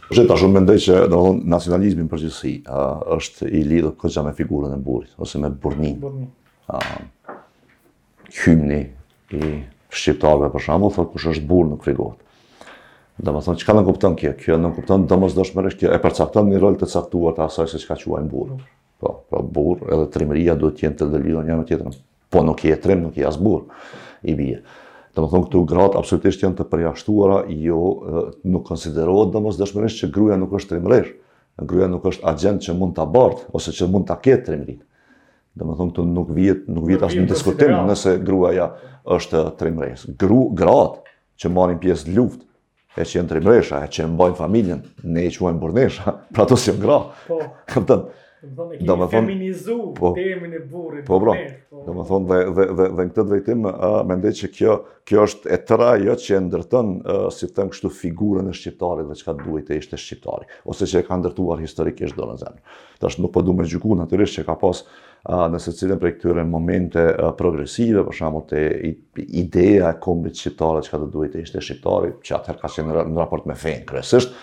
[0.09, 2.87] Po jeta shumë mendoj që do të thonë nacionalizmi në përgjithësi uh,
[3.19, 5.99] është i lidhur kocha me figurën e burrit ose me burrin.
[6.73, 7.35] Ë uh,
[8.41, 8.79] hymni
[9.33, 9.59] i
[9.93, 12.25] shqiptarëve për shkak të kush është burr në këtë botë.
[13.19, 14.33] Do të thonë çka më kupton kjo?
[14.41, 17.99] Kjo nuk kupton domosdoshmërisht kjo e përcakton një rol të caktuar të asaj se çka
[18.01, 18.57] quajmë burr.
[18.99, 21.99] Po, po burr edhe trimëria duhet të jenë të ndëlluar njëra me tjetrën.
[22.33, 23.67] Po nuk je trim, nuk je as burr
[24.29, 24.61] i bie.
[25.19, 27.79] Dhe më thonë këtu gratë absolutisht janë të përjashtuara, jo
[28.47, 31.09] nuk konsiderohet dhe mos dëshmërisht që gruja nuk është trimrish,
[31.69, 34.79] gruja nuk është agent që mund të abartë, ose që mund të ketë trimrit.
[35.59, 38.67] Dhe më thonë këtu nuk vjetë, nuk vjetë ashtë në diskutim nëse gruja ja
[39.17, 40.05] është trimrish.
[40.21, 42.45] Gru, gratë që marin pjesë luftë,
[42.99, 46.73] e që jenë trimrisha, e që mbajnë familjen, ne i quajnë bërnesha, pra të si
[46.77, 47.27] në gratë.
[47.27, 48.01] Po.
[48.41, 51.03] Do me thonë feminizu po, temën e burit.
[51.07, 51.33] Po, bro.
[51.73, 52.05] Do me po.
[52.07, 54.75] thonë dhe dhe dhe, dhe në këtë drejtim uh, mendoj që kjo
[55.09, 58.53] kjo është e tëra ajo që e ndërton uh, si të them kështu figurën e
[58.55, 62.43] shqiptarit dhe çka duhet të ishte shqiptari ose që e ka ndërtuar historikisht dorën e
[62.45, 62.79] zemrës.
[63.03, 66.45] Tash nuk po duam të gjykuam natyrisht që ka pas uh, në secilin e këtyre
[66.53, 68.61] momente uh, progresive, për shembull te
[69.43, 73.19] ideja e kombit shqiptar që ka duhet të ishte shqiptari, që atëherë ka qenë në
[73.19, 74.39] raport me fejnë kryesisht.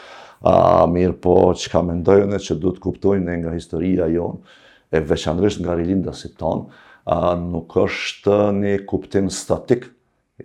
[0.47, 4.55] A, mirë po, që ka mendojnë që du të kuptojnë nga historia jonë,
[4.95, 6.83] e veçanërisht nga rilin dhe si tonë,
[7.49, 9.89] nuk është një kuptim statik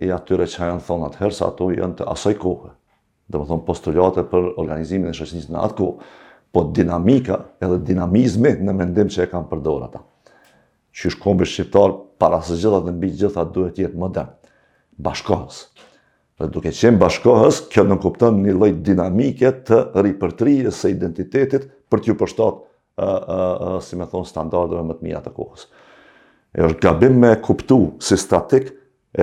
[0.02, 2.72] i atyre që janë thonë atëherë, sa ato janë të asoj kohë.
[3.30, 6.10] Dhe më thonë postulate për organizimin e shëqinisë në atë kohë,
[6.52, 10.02] po dinamika edhe dinamizmi në mendim që e kam përdojnë ata.
[10.98, 14.34] Qysh kombi shqiptar, para së gjithat dhe mbi gjithat duhet jetë modern,
[15.06, 15.62] bashkohës,
[16.40, 22.02] Dhe duke qenë bashkohës, kjo në kuptën një lojt dinamike të ripërtrije se identitetit për
[22.06, 22.62] t'ju përshtat,
[23.84, 25.66] si me thonë, standardëve më të mija të kohës.
[26.56, 28.72] E është gabim me kuptu si statik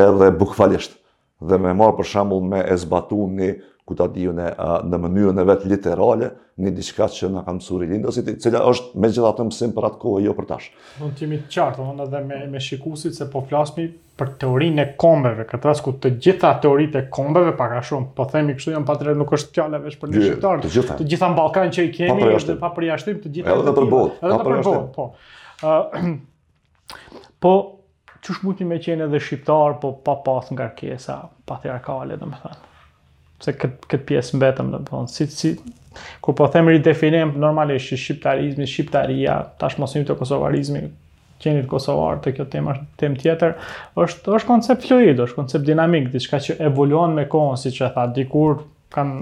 [0.06, 0.99] edhe bukfalisht
[1.47, 3.54] dhe me marë për shambull me e zbatu një
[3.89, 6.28] këta diju në mënyrën e vetë literale,
[6.62, 9.97] një diçka që në kam suri lindësit, cila është me gjitha të mësim për atë
[10.04, 10.69] kohë, jo për tashë.
[10.99, 13.88] Në të jemi qartë, në edhe me shikusit se po flasmi
[14.19, 18.28] për teorinë e kombeve, këtë ku të gjitha teorit e kombeve, pak a shumë, po
[18.30, 21.73] themi kështu jam patrë, nuk është pjale vesh për në shqiptarë, të gjitha në Balkan
[21.80, 23.89] që i kemi, dhe pa përjashtim, të gjitha në të
[24.54, 24.80] tjera.
[25.58, 25.97] Po,
[27.45, 27.56] po
[28.25, 31.17] që shë mutin me qenë edhe shqiptar, po pa pas nga kjesa
[31.49, 32.63] patriarkale, dhe më thënë.
[33.45, 35.12] Se këtë kët pjesë mbetëm, dhe më thënë.
[35.15, 35.53] Si, si,
[36.25, 40.82] kur po themë ridefinim, normalisht që shqiptarizmi, shqiptaria, tash mosim të kosovarizmi,
[41.39, 43.53] qenit kosovar të kjo temë tem tjetër,
[44.03, 47.93] është, është koncept fluid, është koncept dinamik, diçka që evoluon me kohën, si që e
[47.95, 48.58] tha, dikur
[48.91, 49.21] kanë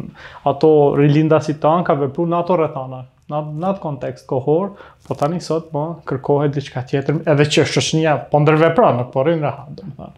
[0.49, 4.73] ato rilindasit tanë, ka vepru në ato rrethana në atë kontekst kohor,
[5.07, 9.43] po tani sot po kërkohet diçka tjetër, edhe që shoqënia po ndërvepron, nuk po rrin
[9.43, 10.15] rahat, domethënë.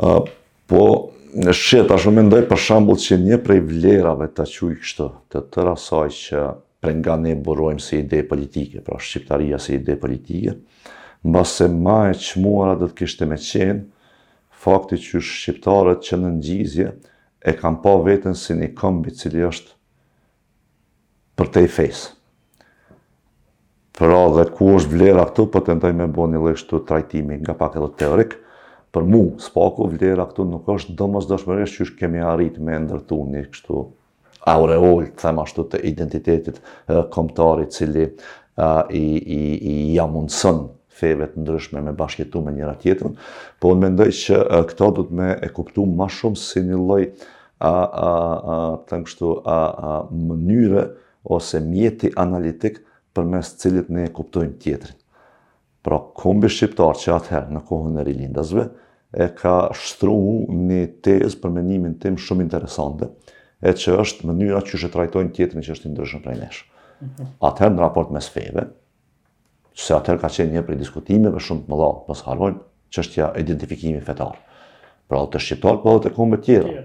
[0.00, 0.32] Ë uh,
[0.70, 0.82] po
[1.44, 5.44] në shit tash më ndoj për shembull që një prej vlerave të quaj kështu, të
[5.54, 6.44] tëra rasaj që
[6.82, 10.56] prej nga ne burojmë si ide politike, pra Shqiptaria si ide politike,
[11.22, 13.82] në basë se ma e qëmuara dhe të kishte me qenë,
[14.60, 16.88] fakti që Shqiptarët që në nëngjizje
[17.50, 18.72] e kam pa vetën si një
[19.20, 19.78] cili është
[21.40, 22.10] për te i fejsë.
[23.96, 27.54] Pra dhe ku është vlera këtu, për të ndoj me bo një lështu trajtimi nga
[27.58, 28.36] pak edhe teorik,
[28.92, 33.18] për mu, s'paku, vlera këtu nuk është dëmës dëshmëresh që është kemi arrit me ndërtu
[33.32, 33.80] një kështu
[34.52, 36.60] aureol, të thema shtu të identitetit
[37.14, 38.08] komptari cili
[39.00, 39.42] i
[39.96, 40.62] jamunësën
[41.00, 43.14] feve të ndryshme me bashkjetu me njëra tjetërën,
[43.60, 44.40] po unë mendoj që
[44.72, 47.04] këta du të me e kuptu ma shumë si një loj
[47.60, 50.88] të në kështu mënyre
[51.24, 52.80] ose mjeti analitik
[53.14, 54.96] për mes cilit ne e kuptojmë tjetrin.
[55.84, 58.66] Pra, kombi shqiptar që atëherë në kohën e rilindazve
[59.24, 60.14] e ka shtru
[60.52, 63.08] një tezë për menimin tim shumë interesante
[63.66, 66.60] e që është mënyra që shë trajtojnë tjetrin që është i ndryshën prej nesh.
[67.00, 67.30] Mhm.
[67.50, 68.66] Atëherë në raport me sfeve,
[69.74, 72.62] që se atëherë ka qenë një prej diskutimeve shumë të më dhalë, mësë harvojnë
[72.94, 74.38] që është ja identifikimi fetar.
[75.10, 76.84] Pra, të shqiptar, po dhe të kombi tjera,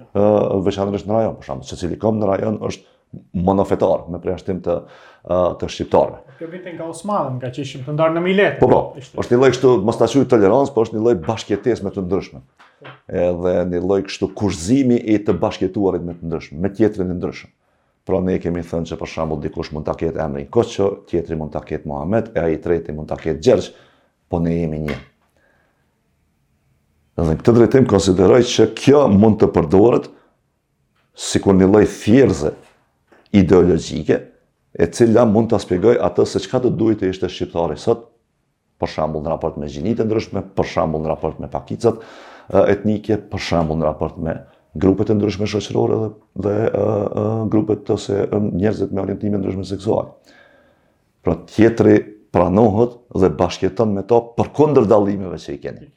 [0.66, 2.95] veçanërish në rajon, që cili kom në rajon është
[3.34, 4.76] monofetar me përjashtim të
[5.26, 6.36] të shqiptarëve.
[6.38, 8.58] Kjo vjen nga Osmanë, nga që ishim të ndarë në milet.
[8.62, 8.80] Po po.
[9.02, 12.04] Është një lloj kështu mos ta shujt tolerancë, po është një lloj bashkëtesë me të
[12.06, 12.42] ndryshme.
[12.84, 12.92] Po.
[13.22, 17.50] Edhe një lloj kështu kurzimi i të bashkëtuarit me të ndryshme, me tjetrin e ndryshëm.
[18.06, 21.56] Pra ne kemi thënë se për shembull dikush mund ta ketë emrin Koço, tjetri mund
[21.56, 23.72] ta ketë Mohamed, e ai treti mund ta ketë Gjergj,
[24.30, 25.00] po ne jemi një.
[27.18, 30.12] Dhe në këtë drejtim konsideroj që kjo mund të përdoret
[31.42, 32.50] kur një lloj thjerze
[33.40, 34.18] ideologjike,
[34.80, 38.10] e cila mund të aspegoj atë se qka të duhet të ishte shqiptari sot,
[38.82, 42.02] për shambull në raport me gjinit e ndryshme, për shambull në raport me pakicat
[42.74, 44.36] etnike, për shambull në raport me
[44.76, 46.10] grupet e ndryshme shëqërore dhe,
[46.46, 46.56] dhe
[47.54, 50.12] grupet të se njerëzit me orientime ndryshme seksual.
[51.24, 51.96] Pra tjetëri
[52.36, 55.88] pranohet dhe bashkjetën me to për kondër dalimeve që i keni.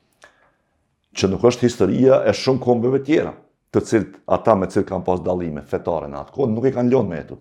[1.19, 3.35] Që nuk është historia e shumë kombëve tjera
[3.75, 6.93] të cilët ata me cilët kanë pas dallime fetare në atë kohë nuk e kanë
[6.95, 7.39] lënë me atë.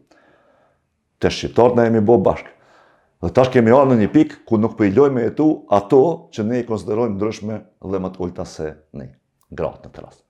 [1.23, 2.53] Te shqiptarët na jemi bo bashkë.
[3.23, 6.01] Dhe tash kemi arë në një pikë ku nuk po i lojmë me atë ato
[6.35, 9.07] që ne i konsiderojmë ndryshme dhe më të ulta se ne.
[9.57, 10.23] gratë në rast.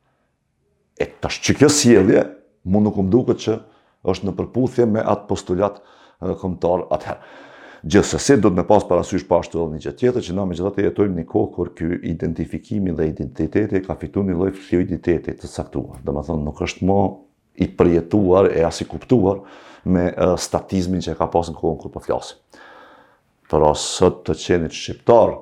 [1.02, 2.20] E tash kjo sjellje,
[2.70, 3.54] mu nuk më duket që
[4.12, 5.80] është në përputhje me atë postulat
[6.22, 7.26] eh, komtar atëherë.
[7.88, 10.84] Gjithsesi do të më pas parasysh pa ashtu edhe një gjë tjetër që na megjithatë
[10.88, 16.02] jetojmë në kohë kur ky identifikimi dhe identiteti ka fituar një lloj fluiditeti të caktuar.
[16.10, 16.98] Domethënë nuk është më
[17.64, 19.40] i përjetuar e as i kuptuar
[19.96, 20.08] me
[20.48, 22.60] statizmin që ka pasur në kohën kur po flasim.
[23.48, 25.38] Por sot të qenit shqiptar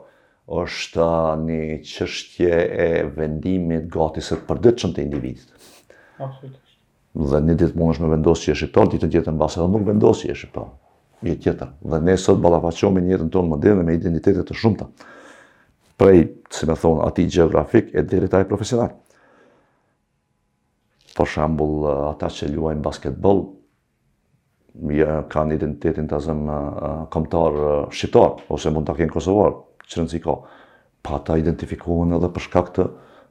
[0.62, 1.10] është
[1.48, 1.62] një
[1.96, 5.50] çështje e vendimit gati së përditshëm të individit.
[6.20, 6.80] Absolutisht.
[7.32, 9.90] Dhe një ditë mund është me vendosë që e shqiptar, ditë të gjithë në nuk
[9.94, 10.74] vendosë që e shqiptar
[11.30, 11.70] i tjetër.
[11.90, 14.88] Dhe ne sot balafaqohemi në jetën tonë moderne me identitete të shumta.
[16.00, 18.92] Prej, si më thon, atij gjeografik e deri te ai profesional.
[21.16, 23.40] Për shembull, ata që luajnë basketbol
[24.92, 26.42] ja, kanë identitetin ta zëm
[27.14, 27.60] kombëtar
[27.96, 29.56] shqiptar ose mund ta kenë kosovar,
[29.88, 30.36] çrëndsi ka.
[31.06, 32.90] Pa ta identifikohen edhe për shkak të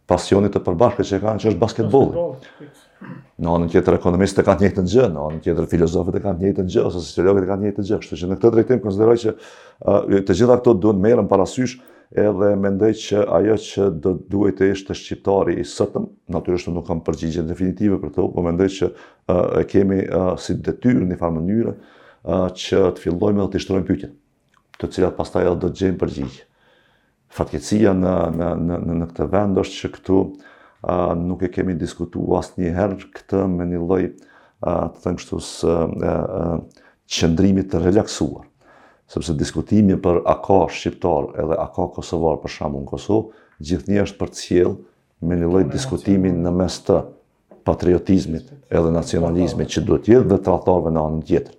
[0.08, 2.28] pasionit të përbashkët që kanë që është basketbolli.
[3.44, 6.42] Në anën tjetër ekonomistë të kanë njëjtë në gjë, në anën tjetër filozofët të kanë
[6.42, 8.80] njëjtë në gjë, ose sociologët të kanë njëjtë në gjë, kështu që në këtë drejtim
[8.84, 9.34] konsideroj që
[10.28, 11.74] të gjitha këto duhet merren parasysh
[12.24, 17.00] edhe mendoj që ajo që do duhet të ishte shqiptari i sotëm, natyrisht nuk kam
[17.06, 18.90] përgjigje definitive për këtë, por mendoj që
[19.62, 20.00] e kemi
[20.44, 21.76] si detyrë në një farë mënyrë
[22.60, 24.14] që të fillojmë dhe të shtrojmë pyetjet,
[24.78, 26.46] të cilat pastaj do të gjejmë përgjigje.
[27.34, 30.18] Fatkeqësia në në në në këtë vend është që këtu
[31.16, 34.02] nuk e kemi diskutu asë njëherë këtë me një loj
[34.64, 35.76] të të nështu së
[37.18, 38.44] qëndrimit të relaksuar.
[39.12, 44.00] Sëpse diskutimi për a ka Shqiptar edhe a ka Kosovar për shambu në Kosovë, një
[44.06, 44.74] është për cilë
[45.30, 47.00] me një loj diskutimi në mes të
[47.64, 51.54] patriotizmit edhe nacionalizmit që duhet jetë dhe tratarve në anën tjetër.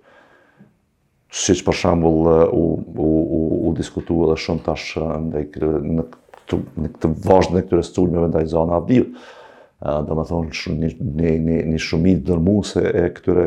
[1.36, 2.60] Si që për shambull u,
[3.02, 3.08] u,
[3.66, 4.94] u, diskutu edhe shumë tash
[5.26, 5.48] ndaj,
[5.82, 6.04] në
[6.54, 9.06] në këtë vazhdim të këtyre sulmeve ndaj zonës Adil.
[9.86, 13.46] ë do të thonë një një një shumicë dërmuese e këtyre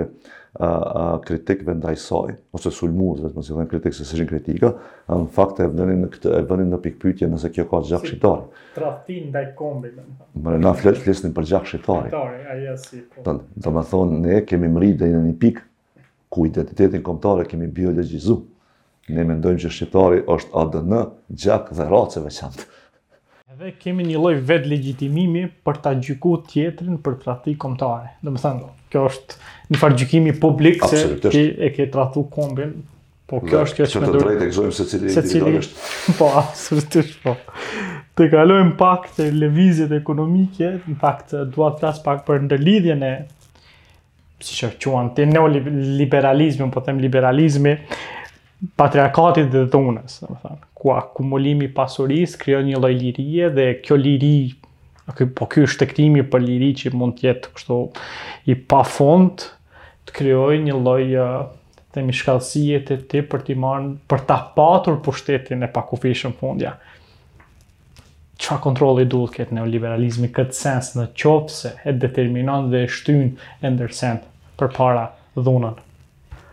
[0.59, 4.71] ë kritikëve ndaj saj, ose sulmuese, do të thonë kritikë se shenë kritika,
[5.09, 8.05] në fakt e vënë në këtë e vënë në pikë pyetje nëse kjo ka gjak
[8.09, 8.43] shqiptar.
[8.75, 10.03] trafin ndaj kombit, do
[10.35, 10.61] thonë.
[10.63, 12.09] na flet flesni për gjak shqiptar.
[12.11, 13.23] Shqiptar, ajo si po.
[13.25, 15.63] Do të thonë ne kemi mrit deri në një pikë
[16.29, 18.41] ku identitetin komptare e kemi biologjizuar.
[19.09, 20.93] Ne mendojmë që shqiptari është ADN
[21.41, 22.51] gjak dhe raceve që
[23.59, 28.29] Dhe kemi një loj vetë legjitimimi për të gjyku tjetërin për të ratu Domethënë, Dhe
[28.31, 29.39] më kjo është
[29.73, 32.71] një farë gjykimi publik se ti e ke të ratu kombin.
[33.29, 34.15] Po kjo është kjo është me duhet.
[34.15, 35.81] Që të drejtë e këzojmë se cili e dhjitë është.
[36.21, 37.33] Po, asërstisht po.
[38.17, 43.05] Të kalojmë pak të lëvizjet ekonomike, në pak dua duat të flas pak për ndërlidhjën
[43.09, 43.11] e
[44.47, 47.75] si që quen të neoliberalizmi, po të them liberalizmi,
[48.79, 53.97] patriarkatit dhe dhunës, dhe më thënë ku akumulimi pasurisë krijon një lloj lirie dhe kjo
[53.99, 54.33] liri
[55.09, 57.79] apo po ky është tektimi për liri që mund të jetë kështu
[58.51, 59.45] i pafond
[60.07, 61.01] të krijojë një lloj
[61.89, 66.75] të mishkallësie të ti për të marrë për ta patur pushtetin e pakufishëm fundja.
[68.39, 73.33] Qa kontrolli duhet këtë neoliberalizmi këtë sens në qopë se e determinon dhe shtyn
[73.65, 74.13] e përpara
[74.61, 75.03] për para
[75.35, 75.75] dhunën?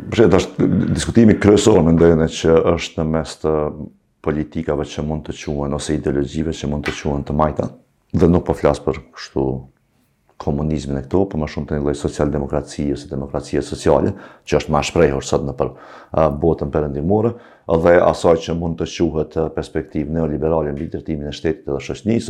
[0.01, 3.53] Përshet, është diskutimi kryesor në ndërjene që është në mes të
[4.27, 7.69] politikave që mund të quen, ose ideologjive që mund të quen të majta.
[8.17, 9.45] Dhe nuk po flasë për kështu
[10.43, 14.11] komunizmin e këto, po për më shumë të një lojë socialdemokracije, ose demokracie sociale,
[14.47, 15.71] që është ma shprejhur sot në për
[16.43, 17.31] botën përëndimore,
[17.87, 22.29] dhe asaj që mund të quhet perspektiv neoliberale në bitërtimin e shtetit dhe shëshnis,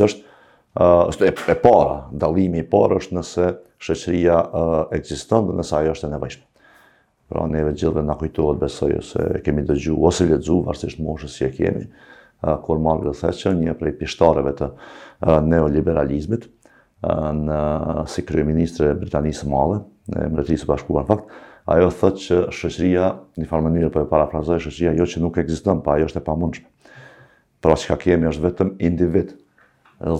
[0.77, 3.47] është e, para, dalimi i para është nëse
[3.81, 4.37] shëshria
[4.89, 6.46] uh, dhe nëse ajo është e nevajshme.
[7.27, 11.55] Pra neve gjithve nga kujtohet besoj ose kemi dëgju ose ledzu, varsisht moshës që e
[11.57, 11.87] kemi,
[12.63, 14.69] kur Margaret Thatcher, një prej pishtareve të
[15.49, 16.47] neoliberalizmit,
[17.03, 17.59] në
[18.09, 21.35] si kryeministre Britanisë Male, në mbretërisë bashkuar në fakt,
[21.75, 23.09] ajo thot që shëqëria,
[23.43, 26.07] një farë mënyrë për po e parafrazoj, shëqëria jo që nuk eksiston, pa po ajo
[26.07, 26.71] është e pamunshme.
[27.65, 29.35] Pra që ka kemi është vetëm individ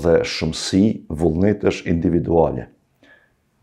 [0.04, 0.84] dhe shumësi
[1.22, 2.68] vullnet është individuale.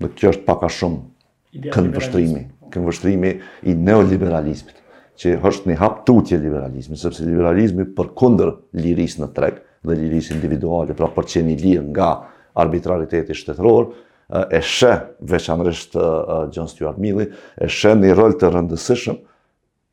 [0.01, 3.31] Dhe kjo është paka shumë këndë pështrimi këngështrimi
[3.69, 4.81] i neoliberalizmit,
[5.21, 8.51] që është një hapë tutje liberalizmi, sepse liberalizmi për kunder
[8.83, 12.09] liris në trek dhe liris individuale, pra për që një lirë nga
[12.65, 13.89] arbitrariteti shtetëror,
[14.33, 14.93] e shë
[15.31, 15.97] veçanërisht
[16.57, 17.29] John Stuart Milli,
[17.61, 19.19] e shë një rol të rëndësishëm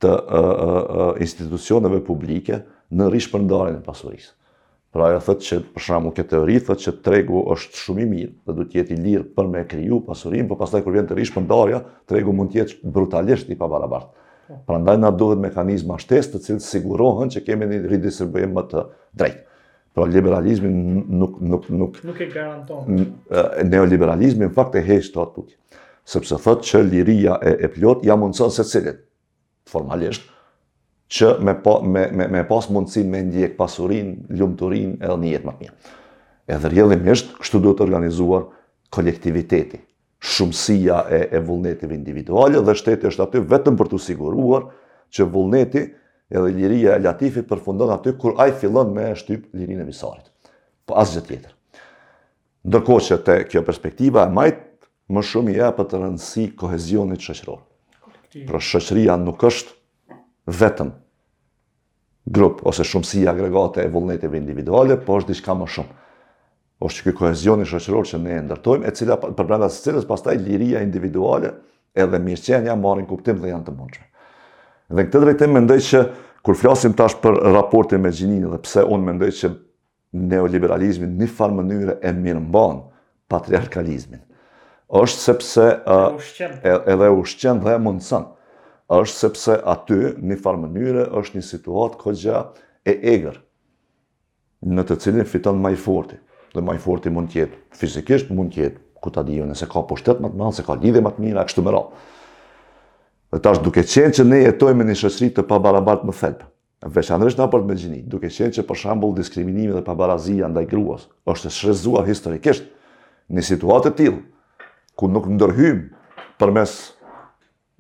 [0.02, 0.14] të
[1.26, 2.64] institucioneve publike
[2.98, 4.34] në rishpërndarën e pasurisë.
[4.92, 8.32] Pra e thëtë që, për shramu, këtë teori thëtë që tregu është shumë i mirë
[8.48, 11.80] dhe du t'jeti lirë për me kriju pasurim, për pastaj kur vjen të rishë pëndarja,
[12.12, 14.10] tregu mund t'jetë brutalisht i pabarabartë.
[14.50, 14.58] Po.
[14.68, 18.84] Pra ndaj nga duhet mekanizma shtes të cilë sigurohen që kemi një redistribuim më të
[19.24, 19.46] drejtë.
[19.96, 23.08] Pra liberalizmi nuk, nuk, nuk, nuk e garanton.
[23.72, 25.80] Neoliberalizmi në fakt e hejsh të atë putje.
[26.18, 29.02] Sepse thëtë që liria e, plot, ja mundësën se cilët,
[29.72, 30.28] formalisht,
[31.12, 35.48] që me po me me me pas mundsinë me ndjek pasurinë, lumturinë edhe një jetë
[35.50, 35.96] më të mirë.
[36.56, 38.46] Edhe rjedhimisht, kështu duhet të organizuar
[38.96, 39.82] kolektiviteti.
[40.22, 44.70] Shumësia e e vullnetit individual dhe shteti është aty vetëm për të siguruar
[45.12, 45.84] që vullneti
[46.32, 50.30] edhe liria e Latifit përfundon aty kur ai fillon me shtyp lirinë e Visarit.
[50.86, 51.52] Po asgjë tjetër.
[52.68, 54.64] Ndërkohë që te kjo perspektiva e majt
[55.12, 57.60] më shumë i jep atë rëndësi kohezionit shoqëror.
[58.48, 59.76] Pra shoqëria nuk është
[60.62, 60.94] vetëm
[62.32, 65.98] grup ose shumësi agregate e vullneteve individuale, po është diçka më shumë.
[66.82, 70.38] Është që kjo kohezioni shoqëror që ne e ndërtojmë, e cila përbrenda së cilës pastaj
[70.42, 71.52] liria individuale
[72.00, 74.08] edhe mirëqenia marrin kuptim dhe janë të mundshme.
[74.90, 76.04] Dhe në këtë drejtim mendoj që
[76.46, 79.52] kur flasim tash për raportin me gjininë dhe pse unë mendoj që
[80.32, 82.82] neoliberalizmi në farë mënyrë e mirëmban
[83.32, 84.24] patriarkalizmin,
[84.90, 85.68] është sepse
[86.64, 88.26] edhe ushqen dhe mundësën.
[88.26, 88.38] Uh,
[88.92, 92.42] është sepse aty në farë mënyre është një situatë kogja
[92.92, 93.38] e egrë
[94.76, 96.20] në të cilin fiton më i forti.
[96.52, 99.70] Dhe më i forti mund të jetë fizikisht, mund të jetë ku ta di nëse
[99.72, 102.02] ka pushtet më të madh, se ka lidhje më të mira kështu më radhë.
[103.32, 106.50] Dhe është duke qenë që ne jetojmë në një shoqëri të pabarabartë më felpë,
[106.98, 111.08] veçanërisht në apërt me gjini, duke qenë që për shembull diskriminimi dhe pabarazia ndaj gruas
[111.32, 112.68] është shrezuar historikisht
[113.32, 116.76] në situatë të tillë ku nuk ndërhyjmë përmes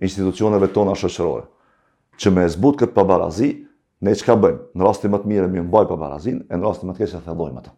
[0.03, 1.45] institucioneve tona shoqërore.
[2.21, 3.51] Që me zbut këtë pabarazi,
[4.03, 4.63] ne çka bëjmë?
[4.77, 7.23] Në rastin më të mirë më mbaj pabarazin, e në rastin më të keq e
[7.25, 7.73] thellojmë atë.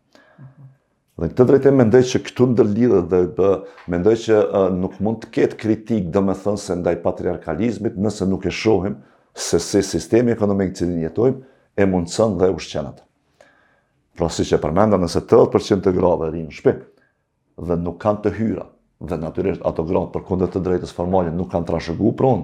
[1.22, 3.50] Dhe këtë drejtë mendoj që këtu ndërlidhe dhe bë,
[3.94, 4.38] mendoj që
[4.80, 8.96] nuk mund të ketë kritik, domethënë se ndaj patriarkalizmit, nëse nuk e shohim
[9.38, 13.06] se si sistemi ekonomik që një jetojmë e mundson dhe ushqen atë.
[14.18, 16.80] Pra si që përmenda nëse 80% të grave rinë në
[17.70, 18.66] dhe nuk kanë të hyra,
[19.04, 22.44] dhe natyrisht ato gratë për kundër të drejtës formale nuk kanë trashëguar pronë,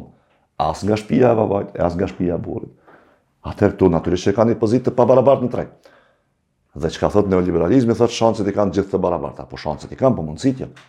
[0.59, 2.73] as nga shtëpia e babait, as nga shtëpia e burit,
[3.47, 5.93] atëherë këtu natyrisht që kanë një pozitë të pabarabartë në trejtë.
[6.83, 10.15] Dhe çka thot neoliberalizmi, thot shanset i kanë gjithë të barabarta, po shanset i kanë,
[10.19, 10.85] po mundësit janë.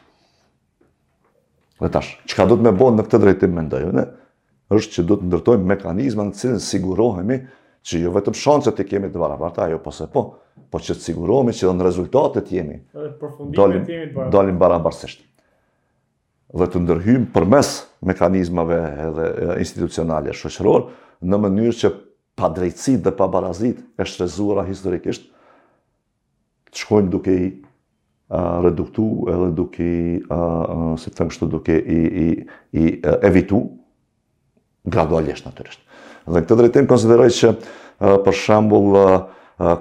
[1.85, 4.05] Dhe tash, çka do të më bëjnë në këtë drejtim mendoj unë,
[4.75, 7.39] është që do të ndërtojmë mekanizma në cilën sigurohemi
[7.87, 10.25] që jo vetëm shanset i kemi të barabarta, ajo po se po,
[10.71, 12.77] po që të sigurohemi që në rezultatet jemi
[14.21, 15.25] dalim barabarsisht
[16.53, 17.71] dhe të ndërhymë përmes
[18.09, 18.79] mekanizmave
[19.09, 19.27] edhe
[19.63, 20.89] institucionale shoqëror
[21.23, 21.91] në mënyrë që
[22.41, 25.29] pa drejtësit dhe pa barazit e shtrezura historikisht
[26.71, 27.51] të shkojnë duke i
[28.31, 30.17] reduktu edhe duke i
[31.03, 32.85] si të duke i
[33.27, 33.63] evitu
[34.87, 35.81] gradualisht natyrisht.
[36.27, 37.51] Dhe në këtë drejtim konsideroj që
[38.27, 38.95] për shambull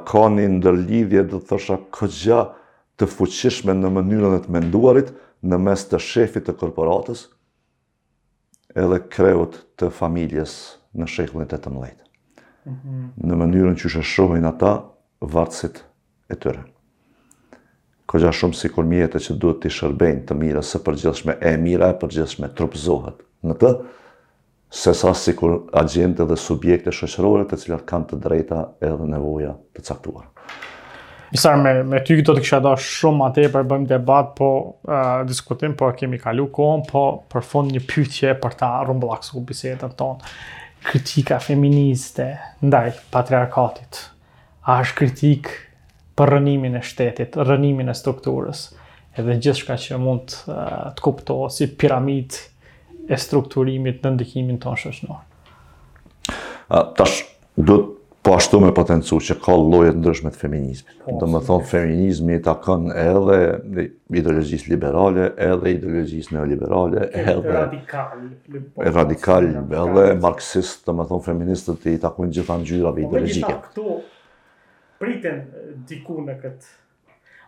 [0.09, 2.43] ka një ndërlidhje dhe të thësha këgja
[2.99, 5.11] të fuqishme në mënyrën e të menduarit
[5.47, 7.25] në mes të shefit të korporatës
[8.83, 10.55] edhe kreut të familjes
[10.99, 12.05] në shekullin të të mlejtë.
[13.23, 14.71] Në mënyrën që shë shohin ata
[15.33, 15.79] vartësit
[16.29, 16.65] e tyre.
[18.09, 21.55] Ko shumë si kur mjetë e që duhet të shërbejnë të mire se përgjithshme e
[21.61, 23.71] mira e përgjithshme trupzohet në të,
[24.69, 29.55] se sa si kur agjente dhe subjekte shëshërore të cilat kanë të drejta edhe nevoja
[29.75, 30.29] të caktuarë.
[31.31, 35.21] Misar me me ty do të kisha dash shumë atë për bëjmë debat, po uh,
[35.29, 40.31] diskutim, po kemi kalu kohën, po për fund një pyetje për ta rrumbullaksuar bisedën tonë.
[40.89, 42.29] Kritika feministe
[42.65, 44.01] ndaj patriarkatit.
[44.69, 45.51] A është kritik
[46.17, 48.65] për rënimin e shtetit, rënimin e strukturës,
[49.17, 52.41] edhe gjithçka që mund uh, të kuptohet si piramidë
[53.09, 55.23] e strukturimit në ndikimin tonë shoqënor.
[56.69, 57.21] Uh, tash
[57.57, 57.97] duhet
[58.29, 60.97] Po ashtu me potencu që ka lojet ndryshme të feminizmit.
[61.05, 63.37] Po, do më thonë, feminizmi të akën edhe
[64.19, 67.33] ideologjisë liberale, edhe ideologjisë neoliberale, edhe...
[68.77, 69.47] Po, radikal.
[69.49, 73.49] edhe marxist, do më thonë, feministët të i takojnë gjitha në gjyrave ideologjike.
[73.49, 73.97] Po me gjitha këto,
[75.01, 75.41] priten
[75.95, 76.69] diku në këtë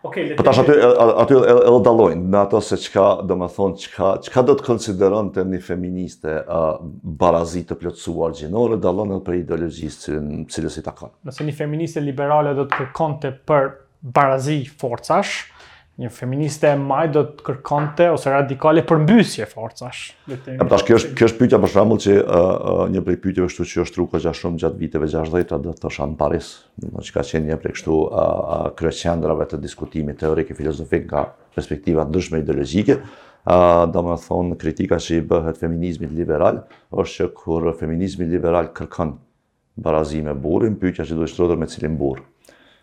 [0.02, 0.72] okay, po Tash aty
[1.16, 6.36] aty edhe dallojnë me ato se çka, domethënë çka, çka do të konsideronte një feministe
[6.42, 6.74] uh,
[7.22, 10.22] barazi të plotësuar gjinore dallon edhe për ideologjisë që
[10.56, 11.14] cilës i takon.
[11.28, 13.70] Nëse një feministe liberale do të kërkonte për
[14.02, 15.51] barazi forcash,
[16.00, 20.06] një feministe e maj do të kërkonte ose radikale për mbysje forcash.
[20.30, 23.48] Në tash kjo është kjo është pyetja për shembull që uh, uh, një prej pyetjeve
[23.50, 26.48] ashtu që është rruka gjatë shumë gjatë viteve 60-të do të thosha në Paris,
[26.80, 28.30] do të ka qenë një prej këtu a
[28.70, 32.96] uh, uh, të diskutimit teorik e filozofik nga perspektiva ndryshme ideologjike,
[33.42, 36.60] do më domethënë kritika që i bëhet feminizmit liberal
[36.94, 39.16] është që kur feminizmi liberal kërkon
[39.82, 42.22] barazime burrin, pyetja që duhet shtrohet me cilin burr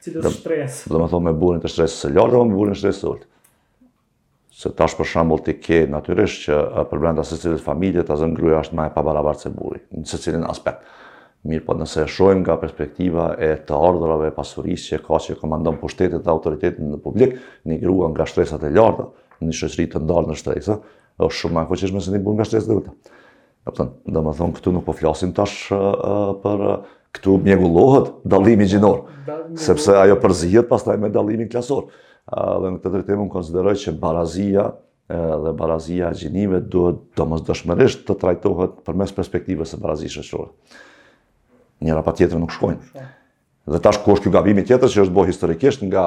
[0.04, 0.82] cilës dhe, shtres.
[0.90, 3.26] Dhe me thonë me burin të shtres së lartë, dhe me burin shtres së ullë.
[4.60, 6.56] Se tash për shambull t'i ke natyrisht që
[6.90, 10.20] për brenda se familje t'a zënë gruja është ma e pabarabartë se buri, në se
[10.24, 10.88] cilin aspekt.
[11.48, 15.78] Mirë, po nëse shojmë nga perspektiva e të ardhërave, e pasurisë që ka që komandon
[15.80, 19.06] pushtetit dhe autoritetin në publik, një grua nga shtresat e lartë,
[19.48, 20.76] një shëshri të ndarë në shtresa,
[21.24, 23.18] është shumë ma e se një burë nga shtresë dhe ullë.
[23.70, 25.70] Po thonë, këtu nuk po flasim tash
[26.44, 26.68] për
[27.16, 29.02] këtu mjegullohet dalimi gjinor,
[29.58, 31.88] sepse ajo përzihet pas taj me dalimi klasor.
[32.30, 34.68] Dhe në këtë drejtimu unë konsideroj që barazia
[35.10, 40.12] dhe barazia e gjinive duhet do mos dëshmëresht të trajtohet për mes perspektive se barazi
[40.14, 40.52] shëqore.
[41.82, 43.02] Njëra pa tjetër nuk shkojnë.
[43.70, 46.04] Dhe tash ku është kjo gabimi tjetër që është bo historikisht nga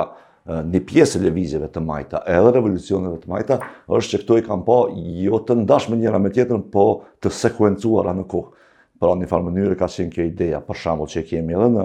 [0.75, 3.59] një pjesë e levizjeve të majta edhe revolucionet të majta,
[3.91, 4.79] është që këto i kam po
[5.25, 6.87] jo të ndashme njëra me tjetër, po
[7.23, 8.62] të sekuencuara në kohë
[9.03, 11.85] pra një farë mënyrë ka qenë kjo ideja, për shambull që kemi edhe në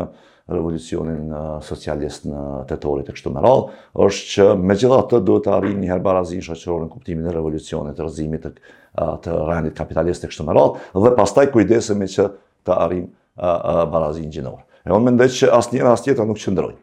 [0.53, 1.31] revolucionin
[1.65, 5.81] socialist në tetorit e kështu më radhë, është që me gjitha të duhet të arrinë
[5.81, 8.51] një herbarazin shëqërorë në kuptimin e revolucionit, të rëzimit të,
[9.25, 12.27] të rendit kapitalist e kështu më radhë, dhe pastaj kujdesemi që
[12.69, 14.63] të arrinë barazin gjinorë.
[14.87, 16.79] E onë mendej që asë njëra asë tjetëra nuk qëndrojnë.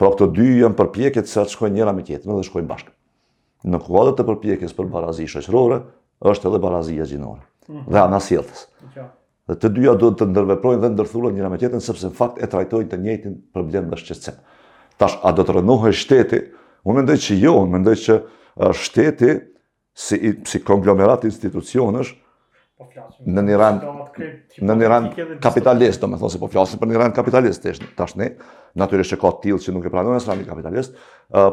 [0.00, 2.94] Pra këto dy jënë përpjekit se të shkojnë njëra me tjetërën dhe shkojnë bashkë.
[3.70, 5.78] Në kuadrët të përpjekjes për barazi shëqërore,
[6.32, 7.42] është edhe barazia gjinore.
[7.70, 7.86] Mhm.
[7.90, 9.06] Dhe
[9.48, 12.48] Dhe të dyja duhet të ndërveprojnë dhe ndërthurën njëra me tjetën, sepse në fakt e
[12.52, 14.36] trajtojnë të njëjtin problem dhe shqetësim.
[15.00, 16.40] Tash, a do të rënohë shteti?
[16.84, 18.16] Unë mendoj që jo, unë mendoj që
[18.76, 19.30] shteti,
[19.98, 20.18] si,
[20.50, 22.12] si konglomerat institucionës,
[22.78, 22.86] po
[23.24, 23.88] në një rand,
[24.68, 27.64] në një rand kapitalist, do me thonë, si po flasim për një kapitalist,
[27.98, 28.34] tash ne,
[28.76, 30.96] natyrisht që ka tillë që nuk e pranojnë islamin kapitalist,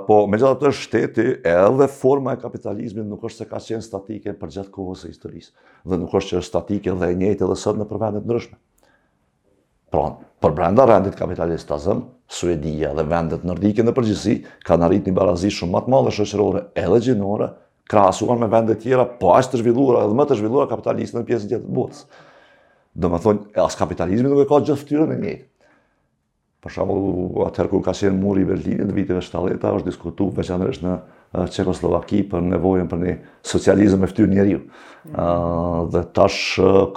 [0.07, 4.35] po me gjithë atë shteti edhe forma e kapitalizmit nuk është se ka qenë statike
[4.39, 5.51] për gjatë kohës e historisë.
[5.85, 8.57] Dhe nuk është që është statike dhe e njëjtë edhe sot në përvendet ndryshme.
[9.93, 10.05] Pra,
[10.43, 14.31] për brenda rendit kapitalist të Suedia dhe vendet nërdike në përgjithsi,
[14.65, 17.51] ka në rritë një barazi shumë matë madhe shëqërore edhe gjinore,
[17.85, 21.51] krahasuar me vendet tjera, po ashtë të zhvillura edhe më të zhvillura kapitalistë në pjesën
[21.51, 22.07] të botës.
[22.97, 25.45] Do thonë, as kapitalizmi nuk e ka gjithë fëtyrën e njëjtë.
[26.65, 30.81] Për shembull, atëherë kur ka qenë muri i Berlinit në vitëve 70-ta, është diskutuar veçanërisht
[30.87, 30.95] në
[31.53, 33.13] Çekoslovaki për nevojën për një
[33.45, 34.61] socializëm e fytyrë njeriu.
[35.05, 35.91] Mhm.
[35.93, 36.39] dhe tash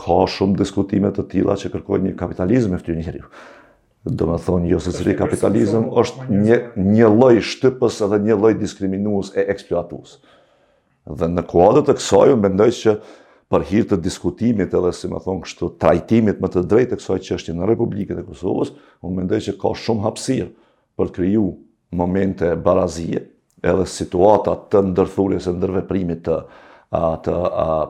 [0.00, 3.28] ka shumë diskutime të tilla që kërkojnë një kapitalizëm e fytyrë njeriu.
[4.08, 6.56] Do të thonë jo se çfarë kapitalizëm është një
[6.88, 10.16] një lloj shtypës edhe një lloj diskriminues e eksploatues.
[11.20, 12.96] Dhe në kuadër të kësaj mendoj që
[13.48, 17.18] për hirtë të diskutimit edhe, si më thonë, kështu trajtimit më të drejtë e kësaj
[17.28, 18.74] që është në Republikët e Kosovës,
[19.04, 20.48] unë më ndëj që ka shumë hapsirë
[21.00, 21.46] për të kryu
[21.98, 23.22] momente barazie
[23.64, 26.36] edhe situatat të ndërthurjes e ndërveprimit të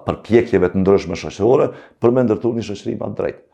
[0.07, 1.71] përpjekjeve të ndryshme shoqërore
[2.03, 3.45] për me ndërthur një shëqërim më drejtë.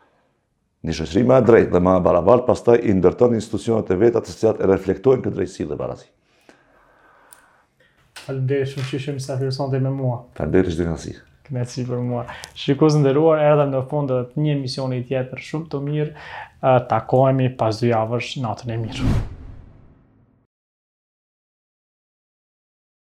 [0.84, 4.60] Një shëqërim më drejtë dhe më barabartë pas i ndërton institucionet e veta të cilat
[4.64, 6.10] e reflektojnë këtë drejtësi dhe barazi.
[8.24, 10.18] Falderi shumë që sa me mua.
[10.36, 11.18] Falderi shumë që
[11.48, 12.20] Knaci për mua.
[12.60, 16.28] Shikos nderuar, erdha në fund edhe një emisioni tjetër shumë të mirë.
[16.94, 19.16] Takohemi pas dy javësh, natën e mirë.